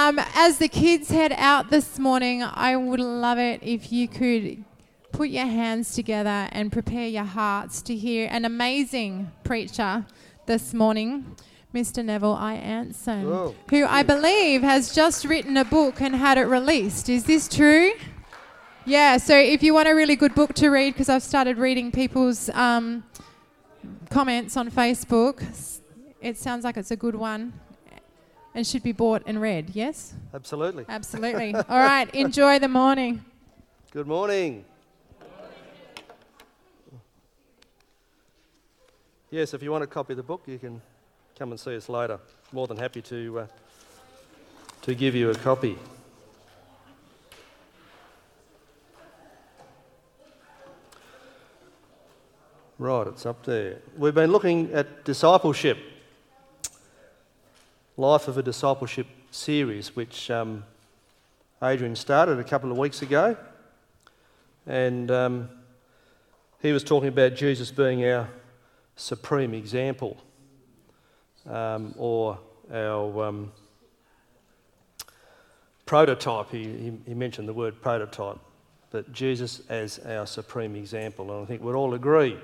Um, 0.00 0.18
as 0.34 0.56
the 0.56 0.68
kids 0.68 1.10
head 1.10 1.30
out 1.36 1.68
this 1.68 1.98
morning, 1.98 2.42
I 2.42 2.74
would 2.74 3.00
love 3.00 3.36
it 3.36 3.60
if 3.62 3.92
you 3.92 4.08
could 4.08 4.64
put 5.12 5.28
your 5.28 5.44
hands 5.44 5.94
together 5.94 6.48
and 6.52 6.72
prepare 6.72 7.06
your 7.06 7.24
hearts 7.24 7.82
to 7.82 7.94
hear 7.94 8.26
an 8.30 8.46
amazing 8.46 9.30
preacher 9.44 10.06
this 10.46 10.72
morning, 10.72 11.36
Mr. 11.74 12.02
Neville 12.02 12.32
I. 12.32 12.54
Anson, 12.54 13.26
Oh, 13.26 13.54
who 13.68 13.84
I 13.84 14.02
believe 14.02 14.62
has 14.62 14.94
just 14.94 15.26
written 15.26 15.58
a 15.58 15.66
book 15.66 16.00
and 16.00 16.16
had 16.16 16.38
it 16.38 16.46
released. 16.46 17.10
Is 17.10 17.24
this 17.24 17.46
true? 17.46 17.92
Yeah, 18.86 19.18
so 19.18 19.36
if 19.36 19.62
you 19.62 19.74
want 19.74 19.86
a 19.86 19.94
really 19.94 20.16
good 20.16 20.34
book 20.34 20.54
to 20.54 20.70
read, 20.70 20.94
because 20.94 21.10
I've 21.10 21.22
started 21.22 21.58
reading 21.58 21.92
people's 21.92 22.48
um, 22.54 23.04
comments 24.08 24.56
on 24.56 24.70
Facebook, 24.70 25.44
it 26.22 26.38
sounds 26.38 26.64
like 26.64 26.78
it's 26.78 26.90
a 26.90 26.96
good 26.96 27.16
one 27.16 27.52
and 28.54 28.66
should 28.66 28.82
be 28.82 28.92
bought 28.92 29.22
and 29.26 29.40
read, 29.40 29.70
yes? 29.74 30.14
Absolutely. 30.34 30.84
Absolutely. 30.88 31.54
All 31.54 31.78
right, 31.78 32.12
enjoy 32.14 32.58
the 32.58 32.68
morning. 32.68 33.24
Good 33.92 34.06
morning. 34.06 34.64
Yes, 39.30 39.54
if 39.54 39.62
you 39.62 39.70
want 39.70 39.84
a 39.84 39.86
copy 39.86 40.12
of 40.12 40.16
the 40.16 40.24
book, 40.24 40.42
you 40.46 40.58
can 40.58 40.82
come 41.38 41.52
and 41.52 41.60
see 41.60 41.76
us 41.76 41.88
later. 41.88 42.18
More 42.52 42.66
than 42.66 42.76
happy 42.76 43.00
to 43.02 43.40
uh, 43.40 43.46
to 44.82 44.94
give 44.94 45.14
you 45.14 45.30
a 45.30 45.34
copy. 45.34 45.78
Right, 52.76 53.06
it's 53.06 53.26
up 53.26 53.44
there. 53.44 53.78
We've 53.96 54.14
been 54.14 54.32
looking 54.32 54.72
at 54.72 55.04
discipleship, 55.04 55.78
life 58.00 58.28
of 58.28 58.38
a 58.38 58.42
discipleship 58.42 59.06
series, 59.30 59.94
which 59.94 60.30
um, 60.30 60.64
Adrian 61.62 61.94
started 61.94 62.38
a 62.38 62.44
couple 62.44 62.72
of 62.72 62.78
weeks 62.78 63.02
ago, 63.02 63.36
and 64.66 65.10
um, 65.10 65.50
he 66.62 66.72
was 66.72 66.82
talking 66.82 67.10
about 67.10 67.34
Jesus 67.34 67.70
being 67.70 68.02
our 68.06 68.26
supreme 68.96 69.52
example, 69.52 70.16
um, 71.46 71.94
or 71.98 72.38
our 72.72 73.26
um, 73.26 73.52
prototype. 75.84 76.50
He, 76.50 76.64
he, 76.64 76.92
he 77.08 77.12
mentioned 77.12 77.46
the 77.46 77.52
word 77.52 77.82
prototype, 77.82 78.38
but 78.90 79.12
Jesus 79.12 79.60
as 79.68 79.98
our 80.06 80.26
supreme 80.26 80.74
example, 80.74 81.30
and 81.30 81.42
I 81.42 81.46
think 81.46 81.62
we'd 81.62 81.74
all 81.74 81.92
agree 81.92 82.38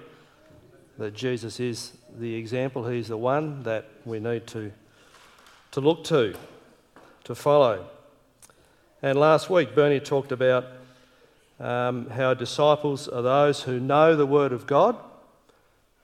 that 0.99 1.15
Jesus 1.15 1.61
is 1.61 1.93
the 2.19 2.35
example. 2.35 2.87
He's 2.87 3.09
the 3.09 3.17
one 3.17 3.63
that 3.63 3.87
we 4.05 4.21
need 4.21 4.47
to 4.49 4.71
to 5.77 5.83
look 5.83 6.05
to, 6.05 6.35
to 7.23 7.35
follow. 7.35 7.85
And 9.03 9.21
last 9.21 9.51
week, 9.51 9.75
Bernie 9.75 10.01
talked 10.01 10.33
about 10.33 10.65
um, 11.61 12.09
how 12.09 12.33
disciples 12.33 13.09
are 13.09 13.21
those 13.21 13.65
who 13.65 13.79
know 13.79 14.17
the 14.17 14.25
Word 14.25 14.55
of 14.55 14.67
God 14.67 14.97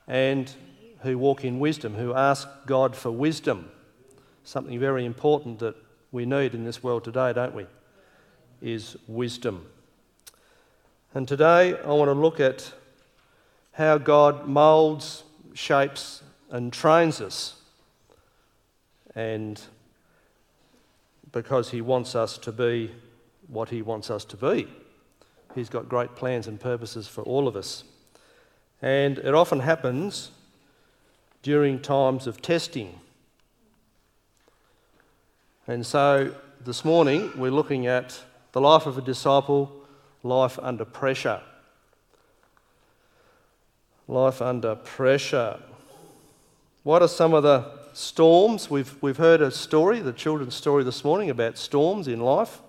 and 0.07 0.53
who 0.99 1.17
walk 1.17 1.43
in 1.43 1.57
wisdom, 1.57 1.95
who 1.95 2.13
ask 2.13 2.47
God 2.67 2.95
for 2.95 3.09
wisdom. 3.09 3.71
Something 4.43 4.79
very 4.79 5.05
important 5.05 5.57
that 5.57 5.75
we 6.11 6.27
need 6.27 6.53
in 6.53 6.65
this 6.65 6.83
world 6.83 7.03
today, 7.03 7.33
don't 7.33 7.55
we? 7.55 7.65
Is 8.61 8.95
wisdom. 9.07 9.65
And 11.15 11.27
today, 11.27 11.75
I 11.79 11.87
want 11.87 12.09
to 12.09 12.13
look 12.13 12.39
at 12.39 12.71
how 13.71 13.97
God 13.97 14.47
moulds, 14.47 15.23
shapes, 15.55 16.21
and 16.51 16.71
trains 16.71 17.19
us. 17.19 17.55
And 19.15 19.61
because 21.31 21.71
He 21.71 21.81
wants 21.81 22.15
us 22.15 22.37
to 22.39 22.51
be 22.51 22.91
what 23.47 23.69
He 23.69 23.81
wants 23.81 24.09
us 24.09 24.23
to 24.25 24.37
be. 24.37 24.67
He's 25.55 25.69
got 25.69 25.89
great 25.89 26.15
plans 26.15 26.47
and 26.47 26.59
purposes 26.59 27.07
for 27.07 27.21
all 27.23 27.47
of 27.47 27.55
us. 27.55 27.83
And 28.81 29.17
it 29.19 29.33
often 29.33 29.59
happens 29.59 30.31
during 31.41 31.79
times 31.79 32.27
of 32.27 32.41
testing. 32.41 32.99
And 35.67 35.85
so 35.85 36.35
this 36.63 36.83
morning 36.83 37.31
we're 37.37 37.51
looking 37.51 37.87
at 37.87 38.21
the 38.51 38.61
life 38.61 38.85
of 38.85 38.97
a 38.97 39.01
disciple, 39.01 39.71
life 40.23 40.59
under 40.61 40.85
pressure. 40.85 41.41
Life 44.07 44.41
under 44.41 44.75
pressure. 44.75 45.59
What 46.83 47.01
are 47.01 47.07
some 47.07 47.33
of 47.33 47.43
the 47.43 47.82
storms? 47.93 48.69
We've, 48.69 48.95
we've 49.01 49.17
heard 49.17 49.41
a 49.41 49.51
story, 49.51 49.99
the 49.99 50.13
children's 50.13 50.55
story 50.55 50.83
this 50.83 51.03
morning, 51.03 51.29
about 51.29 51.57
storms 51.57 52.07
in 52.07 52.19
life. 52.19 52.59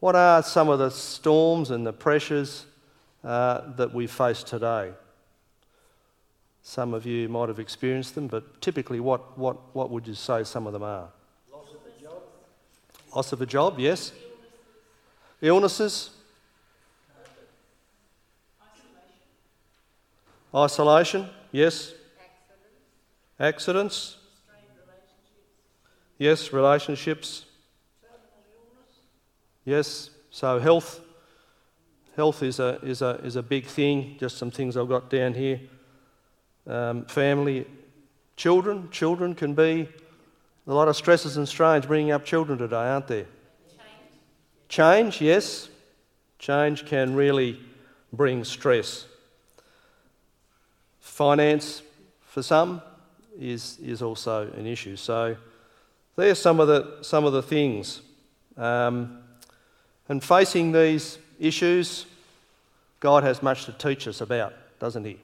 What 0.00 0.16
are 0.16 0.42
some 0.42 0.68
of 0.68 0.78
the 0.78 0.90
storms 0.90 1.70
and 1.70 1.86
the 1.86 1.92
pressures 1.92 2.66
uh, 3.22 3.72
that 3.76 3.92
we 3.92 4.06
face 4.06 4.42
today? 4.42 4.92
Some 6.62 6.94
of 6.94 7.06
you 7.06 7.28
might 7.28 7.48
have 7.48 7.58
experienced 7.58 8.14
them, 8.14 8.26
but 8.26 8.60
typically, 8.60 9.00
what, 9.00 9.38
what, 9.38 9.56
what 9.74 9.90
would 9.90 10.06
you 10.06 10.14
say 10.14 10.44
some 10.44 10.66
of 10.66 10.72
them 10.72 10.82
are? 10.82 11.08
Loss 11.52 11.68
of 11.70 11.80
a 11.86 12.02
job. 12.02 12.22
Loss 13.14 13.32
of 13.32 13.42
a 13.42 13.46
job, 13.46 13.78
yes. 13.78 14.12
Illnesses. 15.40 16.10
Isolation. 20.54 21.24
Isolation, 21.24 21.30
yes. 21.52 21.94
Accidents. 23.40 24.18
Yes, 26.18 26.52
relationships. 26.52 27.46
Yes, 29.64 30.10
so 30.30 30.58
health. 30.58 31.00
Health 32.16 32.42
is 32.42 32.60
a, 32.60 32.78
is 32.82 33.00
a, 33.00 33.18
is 33.24 33.36
a 33.36 33.42
big 33.42 33.64
thing, 33.64 34.16
just 34.20 34.36
some 34.36 34.50
things 34.50 34.76
I've 34.76 34.90
got 34.90 35.08
down 35.08 35.32
here. 35.32 35.58
Um, 36.66 37.06
family, 37.06 37.66
children. 38.36 38.90
Children 38.90 39.34
can 39.34 39.54
be 39.54 39.88
a 40.66 40.74
lot 40.74 40.88
of 40.88 40.96
stresses 40.96 41.38
and 41.38 41.48
strains 41.48 41.86
bringing 41.86 42.12
up 42.12 42.26
children 42.26 42.58
today, 42.58 42.76
aren't 42.76 43.06
there? 43.06 43.26
Change, 44.68 45.16
Change 45.16 45.20
yes. 45.22 45.70
Change 46.38 46.84
can 46.84 47.14
really 47.14 47.58
bring 48.12 48.44
stress. 48.44 49.06
Finance, 51.00 51.80
for 52.20 52.42
some, 52.42 52.82
is, 53.38 53.78
is 53.82 54.02
also 54.02 54.50
an 54.52 54.66
issue. 54.66 54.96
So 54.96 55.36
there's 56.16 56.38
some 56.38 56.60
of 56.60 56.68
the, 56.68 56.98
some 57.02 57.24
of 57.24 57.32
the 57.32 57.42
things. 57.42 58.02
Um, 58.56 59.20
and 60.08 60.22
facing 60.22 60.72
these 60.72 61.18
issues, 61.38 62.06
God 62.98 63.22
has 63.22 63.42
much 63.42 63.64
to 63.66 63.72
teach 63.72 64.08
us 64.08 64.20
about, 64.20 64.54
doesn't 64.78 65.04
He? 65.04 65.18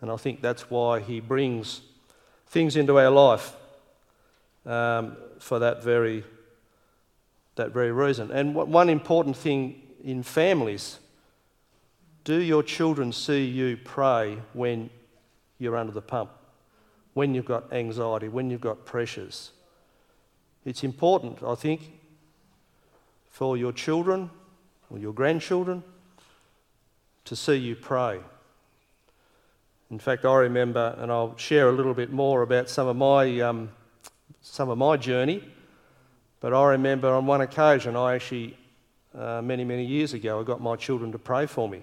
And 0.00 0.10
I 0.10 0.16
think 0.16 0.40
that's 0.40 0.70
why 0.70 1.00
He 1.00 1.20
brings 1.20 1.82
things 2.48 2.76
into 2.76 2.98
our 2.98 3.10
life 3.10 3.54
um, 4.66 5.16
for 5.38 5.58
that 5.60 5.82
very, 5.82 6.24
that 7.54 7.70
very 7.72 7.92
reason. 7.92 8.30
And 8.30 8.54
what, 8.54 8.68
one 8.68 8.88
important 8.88 9.36
thing 9.36 9.82
in 10.02 10.22
families 10.22 10.98
do 12.24 12.34
your 12.34 12.62
children 12.62 13.12
see 13.12 13.44
you 13.44 13.76
pray 13.76 14.38
when 14.52 14.90
you're 15.58 15.76
under 15.76 15.92
the 15.92 16.02
pump, 16.02 16.30
when 17.14 17.34
you've 17.34 17.44
got 17.44 17.72
anxiety, 17.72 18.28
when 18.28 18.50
you've 18.50 18.60
got 18.60 18.84
pressures? 18.84 19.52
It's 20.64 20.84
important, 20.84 21.42
I 21.42 21.54
think, 21.54 21.92
for 23.30 23.56
your 23.56 23.72
children 23.72 24.30
or 24.90 24.98
your 24.98 25.12
grandchildren 25.12 25.82
to 27.24 27.36
see 27.36 27.56
you 27.56 27.76
pray. 27.76 28.20
In 29.90 29.98
fact, 29.98 30.24
I 30.24 30.34
remember, 30.36 30.94
and 30.98 31.10
I'll 31.10 31.36
share 31.36 31.68
a 31.68 31.72
little 31.72 31.94
bit 31.94 32.12
more 32.12 32.42
about 32.42 32.68
some 32.68 32.86
of 32.86 32.96
my, 32.96 33.40
um, 33.40 33.70
some 34.42 34.68
of 34.68 34.78
my 34.78 34.96
journey, 34.96 35.42
but 36.40 36.54
I 36.54 36.70
remember 36.70 37.08
on 37.12 37.26
one 37.26 37.40
occasion, 37.40 37.96
I 37.96 38.14
actually, 38.14 38.56
uh, 39.14 39.42
many, 39.42 39.64
many 39.64 39.84
years 39.84 40.12
ago, 40.12 40.40
I 40.40 40.44
got 40.44 40.60
my 40.60 40.76
children 40.76 41.10
to 41.12 41.18
pray 41.18 41.46
for 41.46 41.68
me 41.68 41.82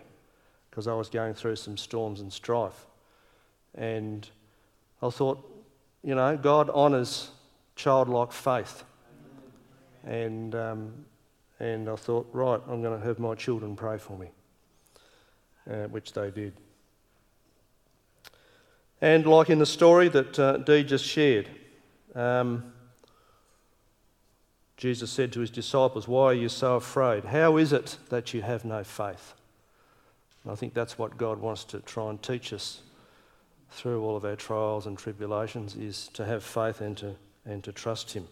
because 0.69 0.87
I 0.87 0.93
was 0.93 1.09
going 1.09 1.33
through 1.33 1.57
some 1.57 1.75
storms 1.75 2.21
and 2.21 2.31
strife. 2.31 2.85
And 3.75 4.29
I 5.01 5.09
thought, 5.09 5.43
you 6.03 6.15
know, 6.15 6.37
God 6.37 6.69
honours 6.69 7.29
childlike 7.75 8.31
faith. 8.31 8.83
And, 10.03 10.55
um, 10.55 11.05
and 11.59 11.89
I 11.89 11.95
thought, 11.95 12.27
right, 12.31 12.59
I'm 12.67 12.81
going 12.81 12.99
to 12.99 13.05
have 13.05 13.19
my 13.19 13.35
children 13.35 13.75
pray 13.75 13.97
for 13.97 14.17
me, 14.17 14.27
uh, 15.69 15.87
which 15.87 16.13
they 16.13 16.31
did. 16.31 16.53
And 19.01 19.27
like 19.27 19.49
in 19.49 19.59
the 19.59 19.65
story 19.65 20.09
that 20.09 20.39
uh, 20.39 20.57
Dee 20.57 20.83
just 20.83 21.05
shared, 21.05 21.47
um, 22.15 22.73
Jesus 24.77 25.11
said 25.11 25.31
to 25.33 25.39
his 25.39 25.51
disciples, 25.51 26.07
Why 26.07 26.25
are 26.25 26.33
you 26.33 26.49
so 26.49 26.75
afraid? 26.75 27.25
How 27.25 27.57
is 27.57 27.73
it 27.73 27.97
that 28.09 28.33
you 28.33 28.41
have 28.41 28.65
no 28.65 28.83
faith? 28.83 29.33
And 30.43 30.51
I 30.51 30.55
think 30.55 30.73
that's 30.73 30.97
what 30.97 31.17
God 31.17 31.39
wants 31.39 31.63
to 31.65 31.79
try 31.81 32.09
and 32.09 32.21
teach 32.21 32.53
us 32.53 32.81
through 33.71 34.03
all 34.03 34.15
of 34.15 34.25
our 34.25 34.35
trials 34.35 34.85
and 34.85 34.97
tribulations 34.97 35.75
is 35.75 36.09
to 36.13 36.25
have 36.25 36.43
faith 36.43 36.81
and 36.81 36.97
to, 36.97 37.15
and 37.45 37.63
to 37.63 37.71
trust 37.71 38.13
Him. 38.13 38.27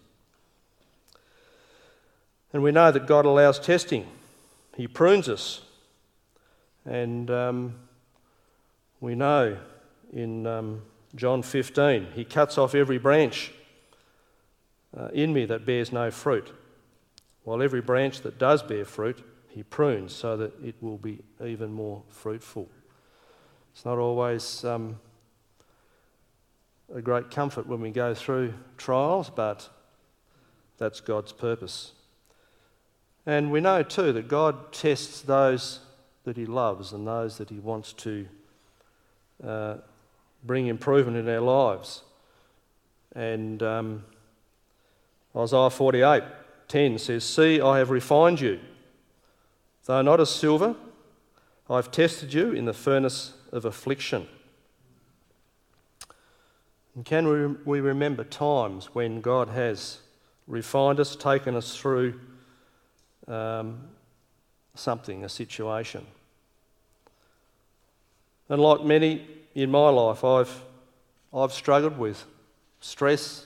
And 2.54 2.64
we 2.64 2.72
know 2.72 2.92
that 2.92 3.06
God 3.06 3.26
allows 3.26 3.60
testing, 3.60 4.08
He 4.76 4.88
prunes 4.88 5.28
us. 5.28 5.62
And 6.86 7.30
um, 7.32 7.76
we 9.02 9.16
know 9.16 9.58
in 10.14 10.48
um, 10.48 10.82
John 11.16 11.42
15, 11.42 12.08
He 12.14 12.24
cuts 12.24 12.58
off 12.58 12.76
every 12.76 12.98
branch 12.98 13.52
uh, 14.98 15.08
in 15.10 15.34
me 15.34 15.46
that 15.46 15.66
bears 15.66 15.92
no 15.92 16.12
fruit, 16.12 16.52
while 17.44 17.62
every 17.62 17.82
branch 17.82 18.22
that 18.22 18.40
does 18.40 18.64
bear 18.64 18.86
fruit, 18.86 19.24
He 19.50 19.64
prunes 19.64 20.14
so 20.14 20.38
that 20.38 20.54
it 20.64 20.76
will 20.82 20.98
be 20.98 21.20
even 21.44 21.74
more 21.74 22.04
fruitful. 22.10 22.70
It's 23.74 23.84
not 23.84 23.98
always 23.98 24.64
um, 24.64 24.98
a 26.96 27.02
great 27.02 27.30
comfort 27.30 27.68
when 27.68 27.82
we 27.82 27.92
go 27.92 28.14
through 28.16 28.54
trials, 28.78 29.30
but 29.30 29.68
that's 30.78 31.02
God's 31.02 31.34
purpose. 31.34 31.92
And 33.26 33.52
we 33.52 33.60
know 33.60 33.84
too 33.84 34.14
that 34.14 34.30
God 34.30 34.72
tests 34.72 35.20
those 35.22 35.82
that 36.24 36.38
He 36.38 36.46
loves 36.46 36.94
and 36.94 37.06
those 37.06 37.38
that 37.38 37.50
He 37.50 37.60
wants 37.60 37.92
to 37.94 38.26
uh, 39.46 39.76
bring 40.46 40.68
improvement 40.68 41.18
in 41.18 41.26
their 41.26 41.42
lives. 41.42 42.02
And 43.14 43.62
um, 43.62 44.06
Isaiah 45.36 45.70
48 45.70 46.24
10 46.70 46.98
says, 46.98 47.26
See, 47.26 47.60
I 47.60 47.78
have 47.78 47.90
refined 47.90 48.40
you. 48.40 48.60
Though 49.86 50.02
not 50.02 50.22
as 50.22 50.30
silver, 50.30 50.76
I've 51.70 51.92
tested 51.92 52.34
you 52.34 52.54
in 52.54 52.66
the 52.66 52.74
furnace 52.74 53.34
of 53.52 53.66
affliction. 53.66 54.28
And 56.96 57.04
can 57.04 57.60
we 57.66 57.82
remember 57.82 58.24
times 58.24 58.96
when 58.96 59.20
God 59.20 59.50
has 59.50 60.00
refined 60.48 61.00
us, 61.00 61.16
taken 61.16 61.56
us 61.56 61.76
through 61.76 62.20
um, 63.28 63.90
something, 64.76 65.26
a 65.26 65.30
situation? 65.30 66.06
And 68.48 68.62
like 68.62 68.84
many 68.84 69.28
in 69.56 69.72
my 69.72 69.90
life, 69.90 70.24
I've, 70.24 70.62
I've 71.34 71.52
struggled 71.52 71.98
with 71.98 72.24
stress, 72.80 73.46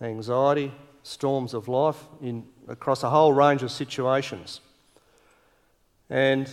anxiety, 0.00 0.72
storms 1.02 1.52
of 1.52 1.68
life 1.68 2.02
in, 2.22 2.46
across 2.66 3.02
a 3.02 3.10
whole 3.10 3.32
range 3.32 3.62
of 3.62 3.70
situations. 3.70 4.60
And 6.08 6.48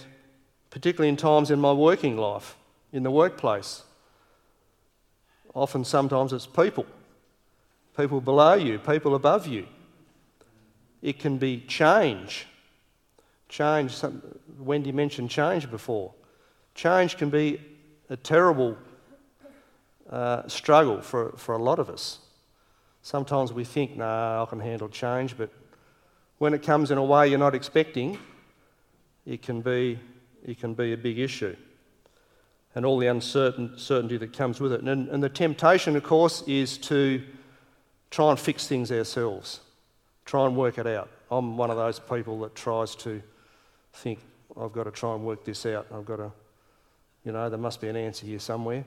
particularly 0.70 1.08
in 1.08 1.16
times 1.16 1.52
in 1.52 1.60
my 1.60 1.72
working 1.72 2.18
life, 2.18 2.58
in 2.92 3.04
the 3.04 3.12
workplace. 3.12 3.84
Often, 5.56 5.86
sometimes 5.86 6.34
it's 6.34 6.46
people, 6.46 6.86
people 7.96 8.19
below 8.19 8.56
you, 8.56 8.78
people 8.78 9.16
above 9.16 9.48
you. 9.48 9.66
It 11.02 11.18
can 11.18 11.38
be 11.38 11.62
change. 11.62 12.46
Change, 13.48 13.92
some, 13.92 14.22
Wendy 14.60 14.92
mentioned 14.92 15.30
change 15.30 15.72
before. 15.72 16.13
Change 16.74 17.16
can 17.16 17.30
be 17.30 17.62
a 18.10 18.18
terrible 18.18 18.78
uh, 20.10 20.46
struggle 20.48 21.02
for, 21.02 21.31
for 21.38 21.56
a 21.56 21.63
lot 21.63 21.80
of 21.80 21.90
us. 21.90 22.19
Sometimes 23.01 23.54
we 23.54 23.63
think, 23.63 23.96
nah, 23.96 24.44
I 24.44 24.46
can 24.50 24.60
handle 24.60 24.90
change, 24.90 25.38
but 25.38 25.50
when 26.38 26.54
it 26.54 26.63
comes 26.63 26.92
in 26.92 26.98
a 26.98 27.04
way 27.04 27.30
you're 27.30 27.40
not 27.40 27.56
expecting, 27.56 28.18
it 29.25 29.42
can 29.42 29.62
be, 29.62 30.00
it 30.46 30.60
can 30.60 30.74
be 30.74 30.92
a 30.92 30.98
big 30.98 31.18
issue 31.18 31.56
and 32.75 32.86
all 32.86 33.00
the 33.00 33.07
uncertainty 33.07 34.18
that 34.18 34.33
comes 34.33 34.60
with 34.60 34.74
it. 34.74 34.81
And, 34.81 35.07
and 35.07 35.24
the 35.24 35.30
temptation, 35.30 35.95
of 35.95 36.04
course, 36.04 36.44
is 36.45 36.77
to 36.80 37.24
try 38.12 38.30
and 38.30 38.39
fix 38.39 38.68
things 38.68 38.92
ourselves, 38.92 39.62
try 40.25 40.45
and 40.45 40.56
work 40.56 40.77
it 40.77 40.86
out. 40.86 41.10
I'm 41.31 41.57
one 41.57 41.72
of 41.72 41.77
those 41.77 42.00
people 42.00 42.39
that 42.42 42.54
tries 42.54 42.95
to 42.98 43.22
think, 43.94 44.19
I've 44.60 44.74
got 44.74 44.83
to 44.83 44.92
try 44.92 45.16
and 45.16 45.24
work 45.24 45.45
this 45.45 45.66
out. 45.66 45.88
I've 45.94 46.06
got 46.06 46.18
to, 46.18 46.31
you 47.24 47.31
know, 47.31 47.50
there 47.50 47.57
must 47.57 47.80
be 47.81 47.88
an 47.88 47.95
answer 47.95 48.25
here 48.25 48.39
somewhere. 48.39 48.83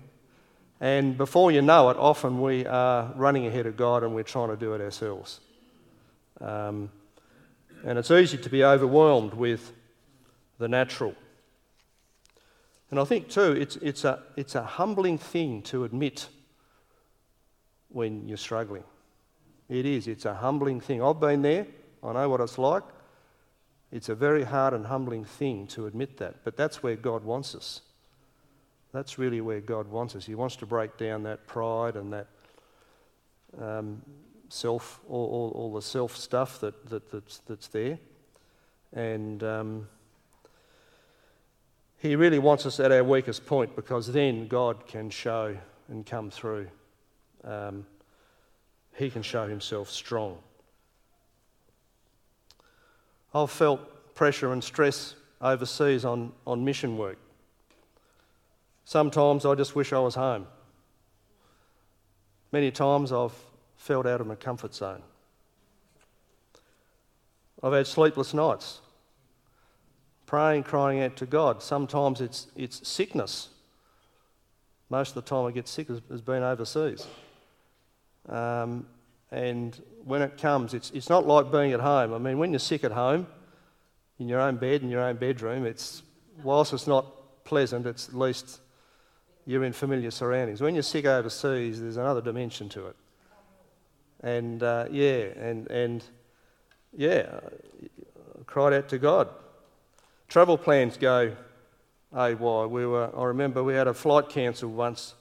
And 0.81 1.17
before 1.17 1.50
you 1.50 1.62
know 1.62 1.90
it, 1.90 1.96
often 1.96 2.40
we 2.40 2.64
are 2.67 3.12
running 3.17 3.46
ahead 3.46 3.67
of 3.67 3.76
God 3.76 4.05
and 4.05 4.14
we're 4.14 4.23
trying 4.23 4.50
to 4.50 4.56
do 4.56 4.75
it 4.75 4.81
ourselves. 4.81 5.40
Um, 6.40 6.90
and 7.85 7.99
it's 7.99 8.11
easy 8.11 8.38
to 8.38 8.49
be 8.49 8.62
overwhelmed 8.62 9.35
with 9.35 9.73
the 10.58 10.69
natural. 10.69 11.14
And 12.90 12.99
I 12.99 13.05
think, 13.05 13.29
too, 13.29 13.52
it's, 13.52 13.76
it's, 13.76 14.05
a, 14.05 14.23
it's 14.37 14.55
a 14.55 14.62
humbling 14.62 15.19
thing 15.19 15.62
to 15.62 15.85
admit 15.85 16.29
when 17.88 18.26
you're 18.26 18.38
struggling. 18.38 18.85
It 19.69 19.85
is, 19.85 20.08
it's 20.08 20.25
a 20.25 20.35
humbling 20.35 20.81
thing. 20.81 21.02
I've 21.02 21.20
been 21.20 21.43
there, 21.43 21.67
I 22.02 22.12
know 22.12 22.29
what 22.29 22.40
it's 22.40 22.56
like. 22.56 22.85
It's 23.93 24.08
a 24.08 24.14
very 24.14 24.44
hard 24.44 24.75
and 24.75 24.87
humbling 24.87 25.25
thing 25.25 25.67
to 25.69 25.87
admit 25.87 26.17
that, 26.19 26.44
but 26.44 26.56
that's 26.56 26.82
where 26.82 26.96
God 26.96 27.25
wants 27.25 27.55
us. 27.55 27.82
That's 28.93 29.19
really 29.19 29.43
where 29.43 29.61
God 29.61 29.88
wants 29.88 30.17
us. 30.17 30.25
He 30.25 30.35
wants 30.35 30.56
to 30.56 30.67
break 30.67 30.96
down 30.96 31.23
that 31.25 31.46
pride 31.46 31.96
and 31.96 32.12
that 32.12 32.26
um, 33.61 34.02
self, 34.49 35.00
all, 35.08 35.26
all, 35.26 35.52
all, 35.55 35.75
the 35.75 35.82
self 35.82 36.17
stuff 36.17 36.61
that, 36.61 36.88
that, 36.88 37.11
that's, 37.11 37.38
that's 37.46 37.69
there. 37.69 37.99
And. 38.94 39.43
Um, 39.43 39.88
he 41.99 42.15
really 42.15 42.39
wants 42.39 42.65
us 42.65 42.79
at 42.79 42.93
our 42.93 43.03
weakest 43.03 43.45
point 43.45 43.75
because 43.75 44.12
then 44.12 44.47
God 44.47 44.87
can 44.87 45.11
show 45.11 45.56
and 45.89 46.06
come 46.06 46.31
through. 46.31 46.69
Um, 47.45 47.85
he 48.97 49.11
can 49.11 49.23
show 49.23 49.49
himself 49.49 49.91
strong. 49.91 50.39
I've 53.35 53.50
felt 53.50 54.15
pressure 54.15 54.53
and 54.53 54.62
stress 54.62 55.15
overseas 55.41 56.05
on, 56.05 56.33
on 56.47 56.65
mission 56.65 56.97
work. 56.97 57.19
Sometimes 58.85 59.45
I 59.45 59.55
just 59.55 59.75
wish 59.75 59.93
I 59.93 59.99
was 59.99 60.15
home. 60.15 60.47
Many 62.53 62.71
times 62.71 63.12
I've 63.12 63.35
felt 63.77 64.06
out 64.06 64.21
of 64.21 64.27
my 64.27 64.35
comfort 64.35 64.75
zone. 64.75 65.03
I've 67.62 67.73
had 67.73 67.87
sleepless 67.87 68.33
nights 68.33 68.81
praying, 70.29 70.63
crying 70.63 71.01
out 71.01 71.17
to 71.17 71.25
God. 71.25 71.63
Sometimes 71.63 72.21
it's, 72.21 72.49
it's 72.55 72.87
sickness. 72.87 73.49
Most 74.91 75.09
of 75.09 75.15
the 75.15 75.23
time 75.23 75.47
I 75.47 75.51
get 75.53 75.67
sick 75.67 75.89
has, 75.89 76.21
been 76.21 76.43
overseas. 76.43 77.07
Um, 78.29 78.87
and 79.33 79.81
when 80.05 80.21
it 80.21 80.37
comes, 80.37 80.75
it's, 80.75 80.91
it's 80.91 81.09
not 81.09 81.27
like 81.27 81.51
being 81.51 81.73
at 81.73 81.81
home. 81.81 82.13
I 82.13 82.19
mean, 82.19 82.39
when 82.39 82.53
you're 82.53 82.59
sick 82.59 82.85
at 82.85 82.93
home, 82.93 83.26
in 84.19 84.29
your 84.29 84.41
own 84.41 84.57
bed, 84.57 84.83
in 84.83 84.91
your 84.91 85.00
own 85.00 85.17
bedroom, 85.17 85.64
it's, 85.64 86.02
whilst 86.43 86.75
it's 86.75 86.87
not 86.87 87.07
pleasant, 87.45 87.87
it's 87.87 88.11
at 88.11 88.14
least 88.14 88.61
you're 89.47 89.64
in 89.64 89.73
familiar 89.73 90.11
surroundings. 90.11 90.61
When 90.61 90.75
you're 90.75 90.83
sick 90.83 91.07
overseas, 91.07 91.81
there's 91.81 91.97
another 91.97 92.21
dimension 92.21 92.69
to 92.71 92.88
it. 92.88 92.97
And 94.21 94.62
uh, 94.62 94.88
yeah, 94.91 95.29
and, 95.38 95.71
and 95.71 96.05
yeah, 96.95 97.41
I 97.83 98.43
cried 98.45 98.75
out 98.75 98.91
to 98.91 98.99
God 98.99 99.29
travel 100.28 100.58
plans 100.58 100.97
go 100.97 101.35
AY. 102.14 102.35
We 102.35 102.87
were, 102.87 103.11
I 103.16 103.25
remember 103.25 103.64
we 103.64 103.75
had 103.75 103.88
a 103.88 103.94
flight 103.94 104.28
cancelled 104.28 104.75
once, 104.75 105.14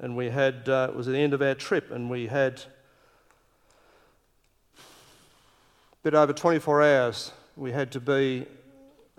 and 0.00 0.16
we 0.16 0.30
had, 0.30 0.68
uh, 0.68 0.88
it 0.90 0.96
was 0.96 1.06
the 1.06 1.16
end 1.16 1.32
of 1.32 1.42
our 1.42 1.54
trip, 1.54 1.90
and 1.90 2.10
we 2.10 2.26
had 2.26 2.62
a 4.76 4.82
bit 6.02 6.14
over 6.14 6.32
24 6.32 6.82
hours. 6.82 7.32
We 7.56 7.72
had 7.72 7.92
to 7.92 8.00
be 8.00 8.46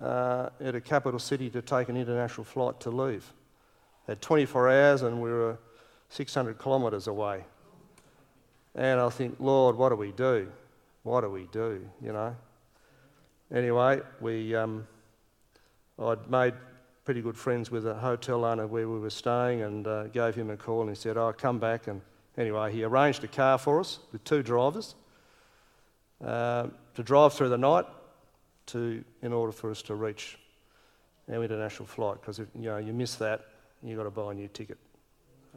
uh, 0.02 0.50
at 0.60 0.76
a 0.76 0.82
capital 0.82 1.20
city 1.20 1.50
to 1.52 1.62
take 1.62 1.90
an 1.90 1.98
international 1.98 2.44
flight 2.44 2.80
to 2.82 2.90
leave. 2.90 3.32
Had 4.08 4.22
24 4.22 4.70
hours, 4.70 5.02
and 5.04 5.22
we 5.22 5.30
were 5.30 5.58
600 6.10 6.60
kilometres 6.60 7.08
away. 7.08 7.46
And 8.76 9.00
I 9.00 9.10
think, 9.10 9.36
Lord, 9.40 9.76
what 9.76 9.90
do 9.90 9.96
we 9.96 10.12
do? 10.12 10.52
What 11.04 11.22
do 11.22 11.30
we 11.30 11.48
do? 11.52 11.86
You 12.02 12.14
know? 12.14 12.36
Anyway, 13.54 14.00
we, 14.22 14.56
um, 14.56 14.88
I'd 16.00 16.30
made 16.30 16.54
pretty 17.04 17.22
good 17.22 17.36
friends 17.36 17.70
with 17.70 17.86
a 17.86 17.94
hotel 17.96 18.46
owner 18.46 18.66
where 18.66 18.88
we 18.88 18.98
were 18.98 19.10
staying 19.10 19.62
and 19.62 19.86
uh, 19.88 20.08
gave 20.08 20.36
him 20.36 20.50
a 20.50 20.56
call 20.56 20.82
and 20.82 20.90
he 20.90 20.96
said, 20.96 21.18
Oh, 21.18 21.34
come 21.34 21.60
back. 21.60 21.88
And 21.88 22.02
anyway, 22.38 22.72
he 22.72 22.86
arranged 22.86 23.26
a 23.26 23.28
car 23.28 23.58
for 23.58 23.82
us 23.82 24.00
with 24.14 24.24
two 24.24 24.42
drivers 24.42 24.96
uh, 26.24 26.68
to 26.96 27.04
drive 27.04 27.34
through 27.34 27.50
the 27.50 27.58
night 27.58 27.86
to, 28.68 29.04
in 29.22 29.34
order 29.34 29.52
for 29.52 29.70
us 29.70 29.82
to 29.82 29.96
reach 29.96 30.40
our 31.30 31.44
international 31.44 31.88
flight 31.88 32.22
because 32.22 32.40
you, 32.40 32.48
know, 32.56 32.78
you 32.78 32.94
miss 32.94 33.16
that, 33.16 33.42
you've 33.84 33.98
got 33.98 34.04
to 34.04 34.12
buy 34.12 34.32
a 34.32 34.34
new 34.34 34.48
ticket 34.48 34.78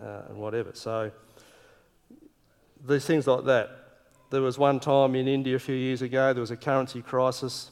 uh, 0.03 0.23
and 0.31 0.37
whatever. 0.37 0.71
So, 0.75 1.13
these 2.85 3.05
things 3.05 3.29
like 3.29 3.45
that. 3.45 3.81
There 4.31 4.43
was 4.43 4.59
one 4.59 4.81
time 4.81 5.15
in 5.15 5.29
India 5.29 5.55
a 5.55 5.61
few 5.61 5.77
years 5.77 6.03
ago, 6.03 6.33
there 6.33 6.41
was 6.41 6.51
a 6.51 6.57
currency 6.57 7.01
crisis 7.01 7.71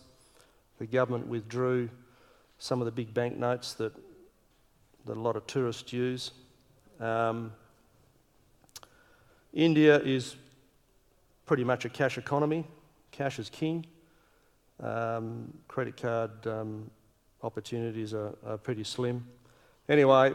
the 0.82 0.86
government 0.88 1.28
withdrew 1.28 1.88
some 2.58 2.80
of 2.80 2.86
the 2.86 2.90
big 2.90 3.14
banknotes 3.14 3.74
that, 3.74 3.92
that 5.04 5.16
a 5.16 5.20
lot 5.20 5.36
of 5.36 5.46
tourists 5.46 5.92
use. 5.92 6.32
Um, 6.98 7.52
India 9.52 10.00
is 10.00 10.34
pretty 11.46 11.62
much 11.62 11.84
a 11.84 11.88
cash 11.88 12.18
economy. 12.18 12.66
cash 13.12 13.38
is 13.38 13.48
king. 13.48 13.86
Um, 14.80 15.56
credit 15.68 15.96
card 15.96 16.32
um, 16.48 16.90
opportunities 17.44 18.12
are, 18.12 18.34
are 18.44 18.58
pretty 18.58 18.82
slim. 18.82 19.24
Anyway, 19.88 20.34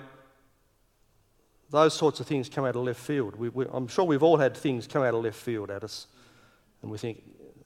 those 1.70 1.94
sorts 1.94 2.22
of 2.22 2.25
things 2.25 2.48
come 2.48 2.63
out 2.63 2.77
of 2.77 2.84
left 2.84 3.01
field. 3.01 3.36
We, 3.36 3.50
we, 3.50 3.66
I'm 3.70 3.89
sure 3.89 4.06
we've 4.06 4.24
all 4.24 4.38
had 4.38 4.56
things 4.56 4.88
come 4.88 5.04
out 5.04 5.13
of 5.13 5.25
left 5.25 5.39
field 5.39 5.70
at 5.72 5.84
us, 5.84 6.08
and 6.82 6.89
we 6.89 6.98
think, 6.98 7.22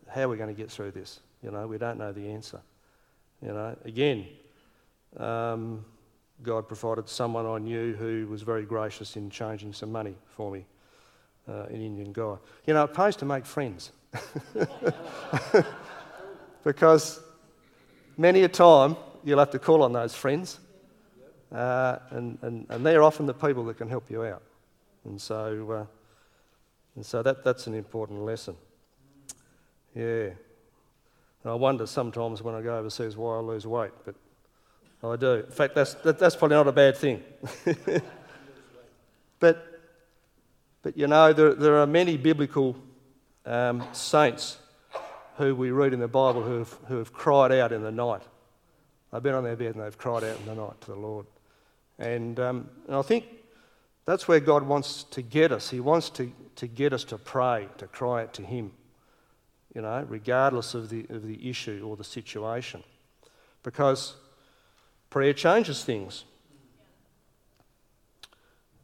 how 0.10 0.22
are 0.22 0.30
we 0.30 0.38
going 0.38 0.50
to 0.50 0.60
get 0.60 0.72
through 0.72 0.90
this? 0.90 1.20
You 1.44 1.52
know, 1.52 1.68
we 1.68 1.78
don't 1.78 2.00
know 2.00 2.12
the 2.12 2.28
answer. 2.28 2.60
You 3.42 3.54
know, 3.54 3.76
again, 3.86 4.28
um, 5.18 5.86
God 6.44 6.68
provided 6.68 7.10
someone 7.10 7.46
I 7.46 7.58
knew 7.58 7.94
who 7.94 8.28
was 8.28 8.42
very 8.42 8.66
gracious 8.66 9.16
in 9.16 9.30
changing 9.30 9.74
some 9.74 9.92
money 9.92 10.16
for 10.30 10.52
me, 10.52 10.66
uh, 11.48 11.64
an 11.64 11.82
Indian 11.82 12.12
guy. 12.12 12.36
You 12.66 12.74
know, 12.74 12.84
it 12.84 12.94
pays 12.94 13.16
to 13.18 13.26
make 13.26 13.46
friends. 13.46 13.92
because 16.64 17.20
many 18.18 18.44
a 18.44 18.48
time 18.48 18.96
you'll 19.24 19.40
have 19.40 19.52
to 19.52 19.60
call 19.60 19.84
on 19.84 19.94
those 19.94 20.16
friends, 20.16 20.60
uh, 21.52 21.98
and, 22.12 22.38
and, 22.42 22.66
and 22.70 22.86
they're 22.86 23.04
often 23.04 23.26
the 23.26 23.34
people 23.34 23.64
that 23.66 23.78
can 23.78 23.90
help 23.90 24.10
you 24.10 24.24
out. 24.24 24.42
And 25.06 25.20
so, 25.20 25.72
uh, 25.72 25.86
and 26.96 27.06
so 27.06 27.24
that, 27.24 27.44
that's 27.44 27.68
an 27.68 27.74
important 27.74 28.22
lesson. 28.22 28.56
Yeah. 29.96 30.30
And 31.44 31.52
I 31.52 31.56
wonder 31.56 31.88
sometimes 31.88 32.42
when 32.42 32.56
I 32.56 32.62
go 32.62 32.78
overseas 32.78 33.18
why 33.18 33.38
I 33.38 33.40
lose 33.40 33.66
weight, 33.66 33.92
but 34.06 34.16
I 35.04 35.16
do. 35.16 35.34
In 35.34 35.52
fact, 35.52 35.76
that's, 35.76 35.96
that, 35.96 36.20
that's 36.20 36.36
probably 36.36 36.58
not 36.58 36.68
a 36.68 36.72
bad 36.72 36.96
thing. 36.98 37.24
but, 39.40 39.82
but 40.84 40.96
you 40.96 41.08
know, 41.08 41.34
there, 41.34 41.54
there 41.56 41.78
are 41.78 41.88
many 41.88 42.18
biblical 42.18 42.76
um, 43.46 43.84
saints 43.94 44.58
who 45.38 45.56
we 45.56 45.72
read 45.72 45.94
in 45.94 46.00
the 46.00 46.08
Bible 46.08 46.44
who 46.44 46.60
have, 46.60 46.78
who 46.88 46.98
have 46.98 47.14
cried 47.14 47.52
out 47.52 47.72
in 47.72 47.82
the 47.82 47.92
night. 47.92 48.22
They've 49.12 49.24
been 49.24 49.34
on 49.34 49.44
their 49.44 49.56
bed 49.56 49.76
and 49.76 49.84
they've 49.84 49.98
cried 49.98 50.24
out 50.24 50.38
in 50.40 50.46
the 50.46 50.56
night 50.56 50.80
to 50.82 50.92
the 50.92 50.98
Lord. 50.98 51.26
And, 51.98 52.40
um, 52.40 52.70
and 52.88 52.96
I 52.96 53.02
think 53.02 53.26
that's 54.06 54.28
where 54.28 54.40
God 54.40 54.64
wants 54.64 55.04
to 55.06 55.22
get 55.22 55.52
us. 55.52 55.70
He 55.70 55.80
wants 55.80 56.10
to, 56.12 56.32
to 56.58 56.68
get 56.68 56.94
us 56.94 57.04
to 57.06 57.18
pray, 57.18 57.68
to 57.78 57.88
cry 57.88 58.24
out 58.24 58.34
to 58.36 58.44
Him, 58.44 58.72
you 59.74 59.82
know, 59.82 60.06
regardless 60.10 60.74
of 60.74 60.90
the, 60.90 61.06
of 61.10 61.26
the 61.26 61.50
issue 61.50 61.86
or 61.88 61.96
the 61.96 62.04
situation. 62.04 62.84
Because 63.64 64.16
prayer 65.10 65.34
changes 65.34 65.84
things. 65.84 66.26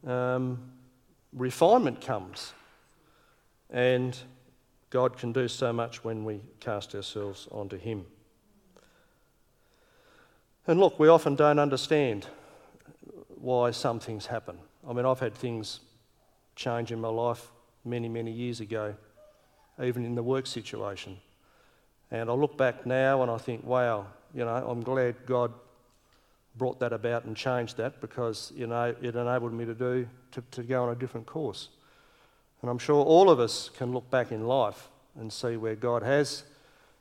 Um, 0.06 0.72
refinement 1.32 2.00
comes. 2.00 2.52
And 3.70 4.16
God 4.90 5.18
can 5.18 5.32
do 5.32 5.48
so 5.48 5.72
much 5.72 6.04
when 6.04 6.24
we 6.24 6.40
cast 6.60 6.94
ourselves 6.94 7.48
onto 7.50 7.76
Him. 7.76 8.06
And 10.66 10.80
look, 10.80 10.98
we 10.98 11.08
often 11.08 11.34
don't 11.34 11.58
understand 11.58 12.26
why 13.28 13.70
some 13.70 14.00
things 14.00 14.26
happen. 14.26 14.58
I 14.88 14.92
mean, 14.92 15.04
I've 15.04 15.20
had 15.20 15.34
things 15.34 15.80
change 16.56 16.92
in 16.92 17.00
my 17.00 17.08
life 17.08 17.50
many, 17.84 18.08
many 18.08 18.32
years 18.32 18.60
ago, 18.60 18.94
even 19.82 20.04
in 20.04 20.14
the 20.14 20.22
work 20.22 20.46
situation. 20.46 21.18
And 22.10 22.30
I 22.30 22.32
look 22.32 22.56
back 22.56 22.86
now 22.86 23.22
and 23.22 23.30
I 23.30 23.38
think, 23.38 23.64
wow, 23.64 24.06
you 24.34 24.44
know, 24.44 24.54
I'm 24.54 24.82
glad 24.82 25.14
God 25.26 25.52
brought 26.56 26.80
that 26.80 26.92
about 26.92 27.24
and 27.24 27.36
changed 27.36 27.76
that 27.76 28.00
because, 28.00 28.52
you 28.56 28.66
know, 28.66 28.94
it 29.00 29.14
enabled 29.14 29.52
me 29.52 29.64
to 29.64 29.74
do, 29.74 30.08
to, 30.32 30.42
to 30.50 30.62
go 30.62 30.82
on 30.84 30.90
a 30.90 30.94
different 30.94 31.26
course. 31.26 31.68
And 32.60 32.70
I'm 32.70 32.78
sure 32.78 33.04
all 33.04 33.30
of 33.30 33.38
us 33.38 33.70
can 33.76 33.92
look 33.92 34.10
back 34.10 34.32
in 34.32 34.46
life 34.46 34.88
and 35.18 35.32
see 35.32 35.56
where 35.56 35.76
God 35.76 36.02
has 36.02 36.42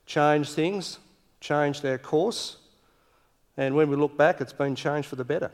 changed 0.06 0.52
things, 0.52 1.00
changed 1.40 1.86
our 1.86 1.98
course. 1.98 2.58
And 3.58 3.76
when 3.76 3.90
we 3.90 3.96
look 3.96 4.18
back, 4.18 4.40
it's 4.40 4.54
been 4.54 4.76
changed 4.76 5.08
for 5.08 5.16
the 5.16 5.26
better. 5.26 5.52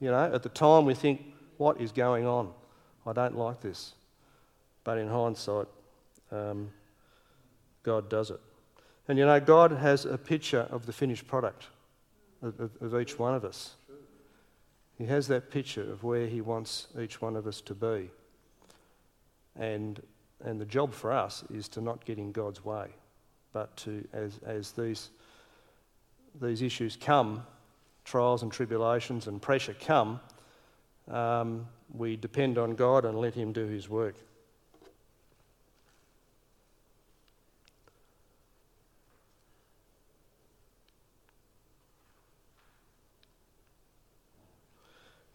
You 0.00 0.10
know, 0.10 0.32
at 0.32 0.42
the 0.42 0.48
time 0.48 0.84
we 0.84 0.94
think, 0.94 1.22
what 1.58 1.80
is 1.80 1.92
going 1.92 2.26
on? 2.26 2.52
I 3.06 3.12
don't 3.12 3.36
like 3.36 3.60
this. 3.60 3.92
But 4.82 4.98
in 4.98 5.08
hindsight, 5.08 5.66
um, 6.32 6.70
God 7.82 8.08
does 8.08 8.30
it. 8.30 8.40
And 9.08 9.18
you 9.18 9.26
know, 9.26 9.40
God 9.40 9.72
has 9.72 10.04
a 10.04 10.16
picture 10.16 10.66
of 10.70 10.86
the 10.86 10.92
finished 10.92 11.26
product 11.26 11.66
of, 12.42 12.58
of, 12.60 12.70
of 12.80 13.00
each 13.00 13.18
one 13.18 13.34
of 13.34 13.44
us. 13.44 13.74
He 14.98 15.06
has 15.06 15.26
that 15.28 15.50
picture 15.50 15.82
of 15.82 16.04
where 16.04 16.26
He 16.26 16.40
wants 16.40 16.88
each 17.00 17.20
one 17.20 17.36
of 17.36 17.46
us 17.46 17.60
to 17.62 17.74
be. 17.74 18.10
And, 19.56 20.00
and 20.44 20.60
the 20.60 20.64
job 20.64 20.92
for 20.92 21.12
us 21.12 21.44
is 21.52 21.68
to 21.70 21.80
not 21.80 22.04
get 22.04 22.18
in 22.18 22.32
God's 22.32 22.64
way, 22.64 22.88
but 23.52 23.76
to, 23.78 24.06
as, 24.12 24.38
as 24.46 24.72
these, 24.72 25.10
these 26.40 26.62
issues 26.62 26.96
come, 26.96 27.44
trials 28.04 28.42
and 28.42 28.52
tribulations 28.52 29.26
and 29.26 29.42
pressure 29.42 29.74
come, 29.78 30.20
um, 31.10 31.66
we 31.92 32.16
depend 32.16 32.56
on 32.56 32.74
God 32.74 33.04
and 33.04 33.18
let 33.18 33.34
Him 33.34 33.52
do 33.52 33.66
His 33.66 33.88
work. 33.88 34.14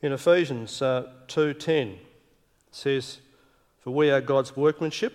In 0.02 0.12
Ephesians 0.12 0.82
uh, 0.82 1.12
2:10 1.28 1.98
says 2.72 3.20
for 3.80 3.92
we 3.92 4.12
are 4.12 4.20
God's 4.20 4.56
workmanship, 4.56 5.14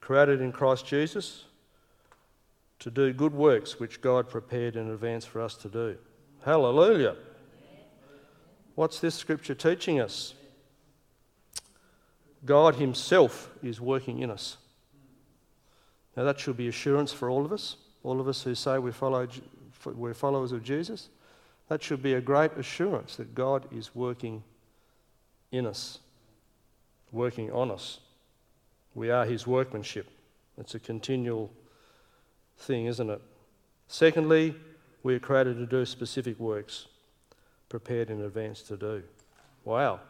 created 0.00 0.40
in 0.40 0.52
Christ 0.52 0.86
Jesus 0.86 1.44
to 2.78 2.90
do 2.90 3.12
good 3.12 3.34
works 3.34 3.78
which 3.78 4.00
God 4.00 4.28
prepared 4.28 4.74
in 4.74 4.90
advance 4.90 5.24
for 5.24 5.40
us 5.40 5.54
to 5.56 5.68
do. 5.68 5.96
Hallelujah. 6.44 7.14
What's 8.74 9.00
this 9.00 9.14
scripture 9.14 9.54
teaching 9.54 10.00
us? 10.00 10.34
God 12.44 12.76
Himself 12.76 13.50
is 13.62 13.80
working 13.80 14.20
in 14.20 14.30
us. 14.30 14.56
Now, 16.16 16.24
that 16.24 16.40
should 16.40 16.56
be 16.56 16.68
assurance 16.68 17.12
for 17.12 17.30
all 17.30 17.44
of 17.44 17.52
us, 17.52 17.76
all 18.02 18.18
of 18.18 18.28
us 18.28 18.42
who 18.42 18.54
say 18.54 18.78
we 18.78 18.92
follow, 18.92 19.28
we're 19.84 20.14
followers 20.14 20.52
of 20.52 20.64
Jesus. 20.64 21.10
That 21.68 21.82
should 21.82 22.02
be 22.02 22.14
a 22.14 22.20
great 22.20 22.52
assurance 22.52 23.16
that 23.16 23.34
God 23.34 23.66
is 23.72 23.94
working 23.94 24.42
in 25.50 25.66
us 25.66 25.98
working 27.12 27.52
on 27.52 27.70
us. 27.70 28.00
We 28.94 29.10
are 29.10 29.24
his 29.24 29.46
workmanship. 29.46 30.08
It's 30.58 30.74
a 30.74 30.80
continual 30.80 31.50
thing, 32.58 32.86
isn't 32.86 33.08
it? 33.08 33.20
Secondly, 33.86 34.54
we 35.02 35.14
are 35.14 35.20
created 35.20 35.58
to 35.58 35.66
do 35.66 35.84
specific 35.84 36.38
works, 36.40 36.86
prepared 37.68 38.10
in 38.10 38.22
advance 38.22 38.62
to 38.62 38.76
do. 38.76 39.02
Wow. 39.64 40.00